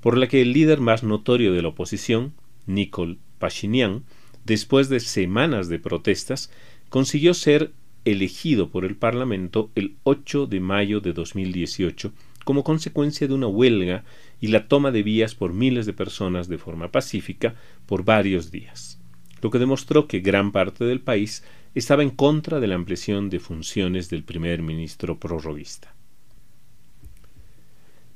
por 0.00 0.16
la 0.16 0.28
que 0.28 0.42
el 0.42 0.52
líder 0.52 0.80
más 0.80 1.02
notorio 1.02 1.52
de 1.52 1.62
la 1.62 1.68
oposición, 1.68 2.32
Nikol 2.66 3.18
Pashinyan, 3.38 4.04
después 4.44 4.88
de 4.88 5.00
semanas 5.00 5.68
de 5.68 5.78
protestas, 5.78 6.50
consiguió 6.88 7.34
ser 7.34 7.72
elegido 8.04 8.70
por 8.70 8.84
el 8.84 8.96
Parlamento 8.96 9.70
el 9.74 9.96
8 10.04 10.46
de 10.46 10.60
mayo 10.60 11.00
de 11.00 11.12
2018 11.12 12.12
como 12.44 12.62
consecuencia 12.62 13.26
de 13.26 13.34
una 13.34 13.48
huelga 13.48 14.04
y 14.40 14.46
la 14.48 14.68
toma 14.68 14.92
de 14.92 15.02
vías 15.02 15.34
por 15.34 15.52
miles 15.52 15.84
de 15.84 15.92
personas 15.92 16.46
de 16.48 16.58
forma 16.58 16.92
pacífica 16.92 17.56
por 17.86 18.04
varios 18.04 18.52
días, 18.52 19.00
lo 19.42 19.50
que 19.50 19.58
demostró 19.58 20.06
que 20.06 20.20
gran 20.20 20.52
parte 20.52 20.84
del 20.84 21.00
país 21.00 21.42
estaba 21.78 22.02
en 22.02 22.10
contra 22.10 22.58
de 22.58 22.66
la 22.68 22.74
ampliación 22.74 23.28
de 23.28 23.38
funciones 23.38 24.08
del 24.08 24.24
primer 24.24 24.62
ministro 24.62 25.20
prorroguista. 25.20 25.94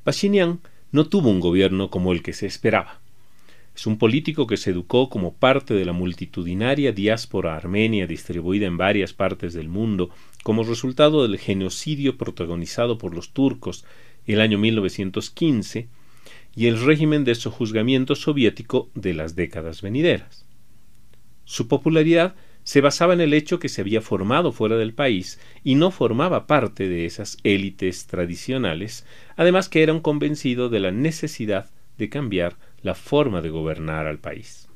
Pashinyan 0.02 0.60
no 0.92 1.08
tuvo 1.08 1.28
un 1.28 1.40
gobierno 1.40 1.90
como 1.90 2.12
el 2.12 2.22
que 2.22 2.32
se 2.32 2.46
esperaba. 2.46 3.00
Es 3.76 3.86
un 3.86 3.98
político 3.98 4.46
que 4.46 4.56
se 4.56 4.70
educó 4.70 5.10
como 5.10 5.34
parte 5.34 5.74
de 5.74 5.84
la 5.84 5.92
multitudinaria 5.92 6.92
diáspora 6.92 7.54
armenia 7.54 8.06
distribuida 8.06 8.66
en 8.66 8.78
varias 8.78 9.12
partes 9.12 9.52
del 9.52 9.68
mundo 9.68 10.08
como 10.42 10.64
resultado 10.64 11.28
del 11.28 11.38
genocidio 11.38 12.16
protagonizado 12.16 12.96
por 12.96 13.14
los 13.14 13.32
turcos 13.32 13.84
el 14.26 14.40
año 14.40 14.56
1915 14.56 15.88
y 16.56 16.66
el 16.66 16.82
régimen 16.82 17.24
de 17.24 17.34
sojuzgamiento 17.34 18.14
soviético 18.14 18.88
de 18.94 19.12
las 19.12 19.36
décadas 19.36 19.82
venideras. 19.82 20.46
Su 21.44 21.68
popularidad 21.68 22.34
se 22.70 22.80
basaba 22.80 23.14
en 23.14 23.20
el 23.20 23.34
hecho 23.34 23.58
que 23.58 23.68
se 23.68 23.80
había 23.80 24.00
formado 24.00 24.52
fuera 24.52 24.76
del 24.76 24.94
país 24.94 25.40
y 25.64 25.74
no 25.74 25.90
formaba 25.90 26.46
parte 26.46 26.88
de 26.88 27.04
esas 27.04 27.36
élites 27.42 28.06
tradicionales, 28.06 29.04
además 29.34 29.68
que 29.68 29.82
era 29.82 29.92
un 29.92 29.98
convencido 29.98 30.68
de 30.68 30.78
la 30.78 30.92
necesidad 30.92 31.68
de 31.98 32.08
cambiar 32.08 32.54
la 32.82 32.94
forma 32.94 33.40
de 33.40 33.50
gobernar 33.50 34.06
al 34.06 34.20
país. 34.20 34.68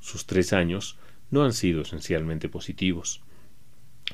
Sus 0.00 0.26
tres 0.26 0.52
años 0.52 0.96
no 1.32 1.42
han 1.42 1.54
sido 1.54 1.82
esencialmente 1.82 2.48
positivos. 2.48 3.20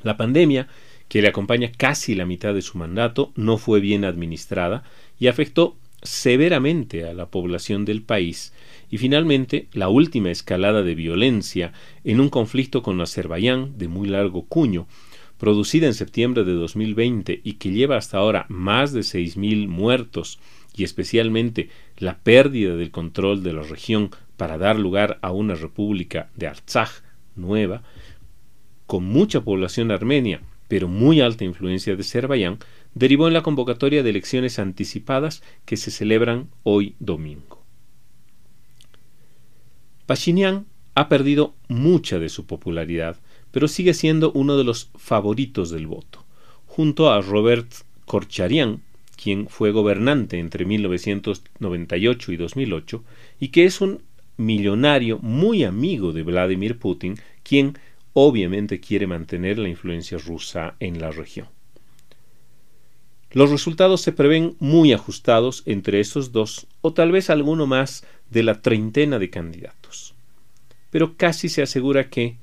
La 0.02 0.16
pandemia, 0.16 0.68
que 1.08 1.20
le 1.20 1.28
acompaña 1.28 1.70
casi 1.76 2.14
la 2.14 2.24
mitad 2.24 2.54
de 2.54 2.62
su 2.62 2.78
mandato, 2.78 3.32
no 3.36 3.58
fue 3.58 3.80
bien 3.80 4.06
administrada 4.06 4.82
y 5.18 5.26
afectó 5.26 5.76
severamente 6.00 7.04
a 7.06 7.12
la 7.12 7.26
población 7.26 7.84
del 7.84 8.00
país 8.00 8.54
y 8.90 8.98
finalmente 8.98 9.68
la 9.72 9.88
última 9.88 10.30
escalada 10.30 10.82
de 10.82 10.94
violencia 10.94 11.72
en 12.04 12.20
un 12.20 12.28
conflicto 12.28 12.82
con 12.82 13.00
Azerbaiyán 13.00 13.76
de 13.78 13.88
muy 13.88 14.08
largo 14.08 14.46
cuño, 14.46 14.86
producida 15.38 15.86
en 15.86 15.94
septiembre 15.94 16.44
de 16.44 16.52
2020 16.52 17.40
y 17.44 17.54
que 17.54 17.70
lleva 17.70 17.96
hasta 17.96 18.18
ahora 18.18 18.46
más 18.48 18.92
de 18.92 19.00
6.000 19.00 19.68
muertos 19.68 20.40
y 20.76 20.84
especialmente 20.84 21.70
la 21.96 22.18
pérdida 22.18 22.76
del 22.76 22.90
control 22.90 23.42
de 23.42 23.52
la 23.52 23.62
región 23.62 24.10
para 24.36 24.58
dar 24.58 24.78
lugar 24.78 25.18
a 25.22 25.32
una 25.32 25.54
república 25.54 26.30
de 26.36 26.46
Artsaj 26.46 27.02
nueva, 27.34 27.82
con 28.86 29.04
mucha 29.04 29.42
población 29.42 29.90
armenia, 29.90 30.40
pero 30.68 30.88
muy 30.88 31.20
alta 31.20 31.44
influencia 31.44 31.94
de 31.94 32.02
Azerbaiyán, 32.02 32.58
derivó 32.94 33.28
en 33.28 33.34
la 33.34 33.42
convocatoria 33.42 34.02
de 34.02 34.10
elecciones 34.10 34.58
anticipadas 34.58 35.42
que 35.64 35.76
se 35.76 35.90
celebran 35.90 36.48
hoy 36.62 36.94
domingo. 36.98 37.57
Pashinyan 40.08 40.64
ha 40.94 41.10
perdido 41.10 41.54
mucha 41.68 42.18
de 42.18 42.30
su 42.30 42.46
popularidad, 42.46 43.18
pero 43.50 43.68
sigue 43.68 43.92
siendo 43.92 44.32
uno 44.32 44.56
de 44.56 44.64
los 44.64 44.90
favoritos 44.96 45.68
del 45.68 45.86
voto, 45.86 46.24
junto 46.64 47.12
a 47.12 47.20
Robert 47.20 47.70
Korcharian, 48.06 48.80
quien 49.22 49.48
fue 49.48 49.70
gobernante 49.70 50.38
entre 50.38 50.64
1998 50.64 52.32
y 52.32 52.36
2008 52.38 53.04
y 53.38 53.48
que 53.48 53.66
es 53.66 53.82
un 53.82 54.00
millonario 54.38 55.18
muy 55.18 55.64
amigo 55.64 56.14
de 56.14 56.22
Vladimir 56.22 56.78
Putin, 56.78 57.16
quien 57.42 57.76
obviamente 58.14 58.80
quiere 58.80 59.06
mantener 59.06 59.58
la 59.58 59.68
influencia 59.68 60.16
rusa 60.16 60.74
en 60.80 61.02
la 61.02 61.10
región. 61.10 61.48
Los 63.30 63.50
resultados 63.50 64.00
se 64.00 64.12
prevén 64.12 64.56
muy 64.58 64.92
ajustados 64.92 65.62
entre 65.66 66.00
esos 66.00 66.32
dos 66.32 66.66
o 66.80 66.92
tal 66.92 67.12
vez 67.12 67.28
alguno 67.28 67.66
más 67.66 68.04
de 68.30 68.42
la 68.42 68.62
treintena 68.62 69.18
de 69.18 69.28
candidatos. 69.30 70.14
Pero 70.90 71.16
casi 71.16 71.50
se 71.50 71.60
asegura 71.60 72.08
que, 72.08 72.36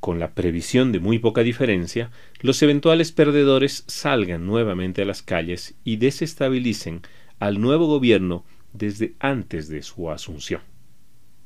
con 0.00 0.18
la 0.18 0.32
previsión 0.32 0.92
de 0.92 1.00
muy 1.00 1.18
poca 1.18 1.42
diferencia, 1.42 2.10
los 2.40 2.62
eventuales 2.62 3.12
perdedores 3.12 3.84
salgan 3.86 4.46
nuevamente 4.46 5.02
a 5.02 5.04
las 5.04 5.22
calles 5.22 5.74
y 5.84 5.96
desestabilicen 5.96 7.02
al 7.38 7.60
nuevo 7.60 7.86
gobierno 7.86 8.44
desde 8.72 9.14
antes 9.18 9.68
de 9.68 9.82
su 9.82 10.10
asunción. 10.10 10.62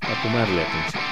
A 0.01 0.23
tomarle 0.23 0.63
atención. 0.63 1.10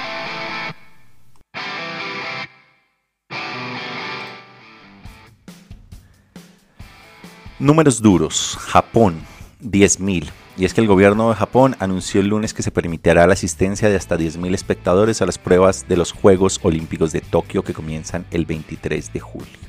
Números 7.59 8.01
duros. 8.01 8.57
Japón, 8.57 9.19
10.000. 9.61 10.29
Y 10.55 10.63
es 10.63 10.73
que 10.73 10.79
el 10.79 10.87
gobierno 10.87 11.27
de 11.27 11.35
Japón 11.35 11.75
anunció 11.79 12.21
el 12.21 12.27
lunes 12.27 12.53
que 12.53 12.63
se 12.63 12.71
permitirá 12.71 13.27
la 13.27 13.33
asistencia 13.33 13.89
de 13.89 13.97
hasta 13.97 14.17
10.000 14.17 14.53
espectadores 14.53 15.21
a 15.21 15.25
las 15.25 15.37
pruebas 15.37 15.85
de 15.89 15.97
los 15.97 16.13
Juegos 16.13 16.61
Olímpicos 16.63 17.11
de 17.11 17.19
Tokio 17.19 17.61
que 17.61 17.73
comienzan 17.73 18.25
el 18.31 18.45
23 18.45 19.11
de 19.11 19.19
julio. 19.19 19.59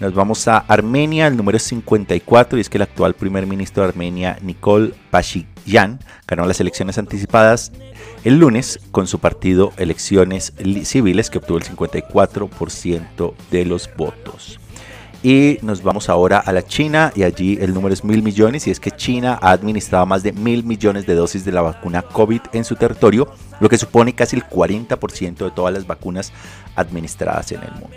Nos 0.00 0.14
vamos 0.14 0.48
a 0.48 0.56
Armenia, 0.56 1.26
el 1.26 1.36
número 1.36 1.58
54, 1.58 2.56
y 2.56 2.62
es 2.62 2.70
que 2.70 2.78
el 2.78 2.82
actual 2.82 3.12
primer 3.12 3.46
ministro 3.46 3.82
de 3.82 3.90
Armenia, 3.90 4.38
Nikol 4.40 4.94
Pashinyan, 5.10 6.00
ganó 6.26 6.46
las 6.46 6.60
elecciones 6.60 6.96
anticipadas 6.96 7.72
el 8.24 8.38
lunes 8.38 8.80
con 8.90 9.06
su 9.06 9.18
partido 9.18 9.74
Elecciones 9.76 10.54
Civiles, 10.84 11.28
que 11.28 11.36
obtuvo 11.36 11.58
el 11.58 11.64
54% 11.64 13.34
de 13.50 13.64
los 13.66 13.90
votos. 13.94 14.58
Y 15.22 15.58
nos 15.60 15.82
vamos 15.82 16.08
ahora 16.08 16.38
a 16.38 16.50
la 16.50 16.62
China 16.62 17.12
y 17.14 17.24
allí 17.24 17.58
el 17.60 17.74
número 17.74 17.92
es 17.92 18.04
mil 18.04 18.22
millones 18.22 18.66
y 18.66 18.70
es 18.70 18.80
que 18.80 18.90
China 18.90 19.38
ha 19.42 19.50
administrado 19.50 20.06
más 20.06 20.22
de 20.22 20.32
mil 20.32 20.64
millones 20.64 21.06
de 21.06 21.14
dosis 21.14 21.44
de 21.44 21.52
la 21.52 21.60
vacuna 21.60 22.00
COVID 22.00 22.40
en 22.52 22.64
su 22.64 22.74
territorio, 22.76 23.28
lo 23.60 23.68
que 23.68 23.76
supone 23.76 24.14
casi 24.14 24.36
el 24.36 24.44
40% 24.44 25.36
de 25.36 25.50
todas 25.50 25.74
las 25.74 25.86
vacunas 25.86 26.32
administradas 26.74 27.52
en 27.52 27.62
el 27.62 27.72
mundo. 27.72 27.96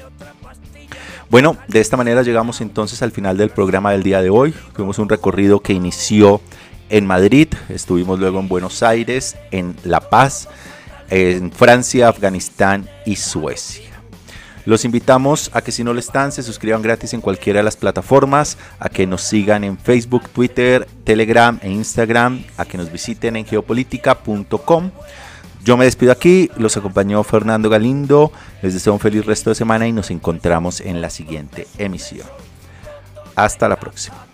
Bueno, 1.29 1.55
de 1.69 1.79
esta 1.79 1.95
manera 1.95 2.23
llegamos 2.23 2.59
entonces 2.59 3.01
al 3.01 3.11
final 3.11 3.37
del 3.37 3.49
programa 3.49 3.91
del 3.91 4.03
día 4.03 4.21
de 4.21 4.29
hoy. 4.29 4.53
Tuvimos 4.75 4.99
un 4.99 5.07
recorrido 5.07 5.61
que 5.61 5.71
inició 5.71 6.41
en 6.89 7.07
Madrid, 7.07 7.47
estuvimos 7.69 8.19
luego 8.19 8.39
en 8.39 8.49
Buenos 8.49 8.83
Aires, 8.83 9.37
en 9.51 9.75
La 9.85 10.01
Paz, 10.01 10.49
en 11.09 11.51
Francia, 11.51 12.09
Afganistán 12.09 12.89
y 13.05 13.15
Suecia. 13.15 13.92
Los 14.65 14.85
invitamos 14.85 15.51
a 15.53 15.61
que 15.61 15.71
si 15.71 15.83
no 15.83 15.93
lo 15.93 15.99
están, 15.99 16.31
se 16.31 16.43
suscriban 16.43 16.81
gratis 16.81 17.13
en 17.13 17.21
cualquiera 17.21 17.59
de 17.59 17.63
las 17.63 17.75
plataformas, 17.75 18.57
a 18.79 18.89
que 18.89 19.05
nos 19.05 19.21
sigan 19.21 19.63
en 19.63 19.77
Facebook, 19.77 20.29
Twitter, 20.29 20.87
Telegram 21.03 21.59
e 21.61 21.69
Instagram, 21.69 22.43
a 22.57 22.65
que 22.65 22.77
nos 22.77 22.91
visiten 22.91 23.35
en 23.35 23.45
geopolítica.com. 23.45 24.91
Yo 25.63 25.77
me 25.77 25.85
despido 25.85 26.11
aquí, 26.11 26.49
los 26.57 26.75
acompañó 26.77 27.23
Fernando 27.23 27.69
Galindo, 27.69 28.31
les 28.61 28.73
deseo 28.73 28.93
un 28.93 28.99
feliz 28.99 29.25
resto 29.25 29.49
de 29.49 29.55
semana 29.55 29.87
y 29.87 29.91
nos 29.91 30.11
encontramos 30.11 30.81
en 30.81 31.01
la 31.01 31.09
siguiente 31.09 31.67
emisión. 31.77 32.27
Hasta 33.35 33.69
la 33.69 33.77
próxima. 33.77 34.32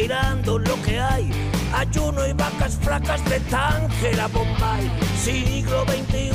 Mirando 0.00 0.58
lo 0.58 0.80
que 0.82 0.98
hay. 0.98 1.30
Ayuno 1.74 2.26
y 2.26 2.32
vacas 2.32 2.78
flacas 2.82 3.24
de 3.28 3.40
Tánger 3.40 4.20
a 4.20 4.28
Bombay. 4.28 4.90
Siglo 5.16 5.84
XXI, 5.84 6.32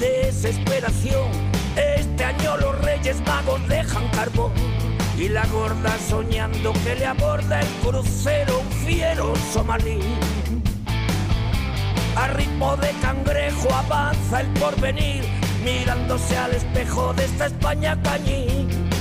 desesperación. 0.00 1.30
Este 1.76 2.24
año 2.24 2.56
los 2.56 2.78
reyes 2.82 3.20
magos 3.26 3.66
dejan 3.68 4.08
carbón. 4.08 4.52
Y 5.18 5.28
la 5.28 5.46
gorda 5.46 5.96
soñando 6.08 6.72
que 6.84 6.96
le 6.96 7.06
aborda 7.06 7.60
el 7.60 7.68
crucero 7.82 8.60
un 8.60 8.72
fiero 8.86 9.32
somalí. 9.52 10.00
A 12.16 12.28
ritmo 12.28 12.76
de 12.76 12.90
cangrejo 13.02 13.72
avanza 13.72 14.40
el 14.40 14.48
porvenir, 14.54 15.24
mirándose 15.64 16.36
al 16.36 16.52
espejo 16.54 17.12
de 17.14 17.24
esta 17.24 17.46
España 17.46 18.00
cañí 18.02 18.93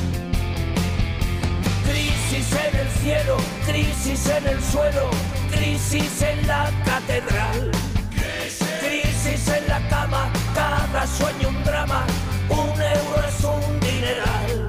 Crisis 2.33 2.55
en 2.55 2.79
el 2.79 2.89
cielo, 2.89 3.37
crisis 3.63 4.25
en 4.25 4.47
el 4.47 4.63
suelo, 4.63 5.11
crisis 5.51 6.21
en 6.23 6.47
la 6.47 6.71
catedral. 6.83 7.69
Crisis 8.81 9.47
en 9.49 9.67
la 9.67 9.87
cama, 9.87 10.31
cada 10.55 11.05
sueño 11.05 11.49
un 11.49 11.63
drama, 11.63 12.03
un 12.49 12.81
euro 12.81 13.23
es 13.27 13.43
un 13.43 13.79
dineral. 13.81 14.65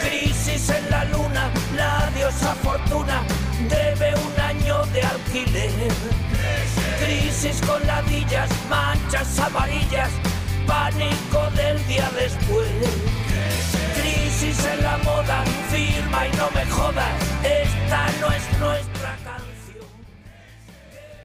Crisis 0.00 0.70
en 0.70 0.90
la 0.90 1.04
luna, 1.04 1.48
la 1.76 2.10
diosa 2.16 2.56
fortuna 2.56 3.22
debe 3.68 4.16
un 4.16 4.40
año 4.40 4.84
de 4.86 5.02
alquiler. 5.02 5.70
Crisis 6.98 7.60
con 7.68 7.86
ladillas, 7.86 8.50
manchas 8.68 9.38
amarillas, 9.38 10.10
pánico 10.66 11.48
del 11.54 11.86
día 11.86 12.10
después. 12.18 13.77
Crisis 14.38 14.64
en 14.66 14.84
la 14.84 14.96
moda, 14.98 15.42
firma 15.68 16.28
y 16.28 16.36
no 16.36 16.48
me 16.54 16.64
jodas, 16.66 17.12
esta 17.42 18.06
no 18.20 18.32
es 18.32 18.58
nuestra. 18.60 18.97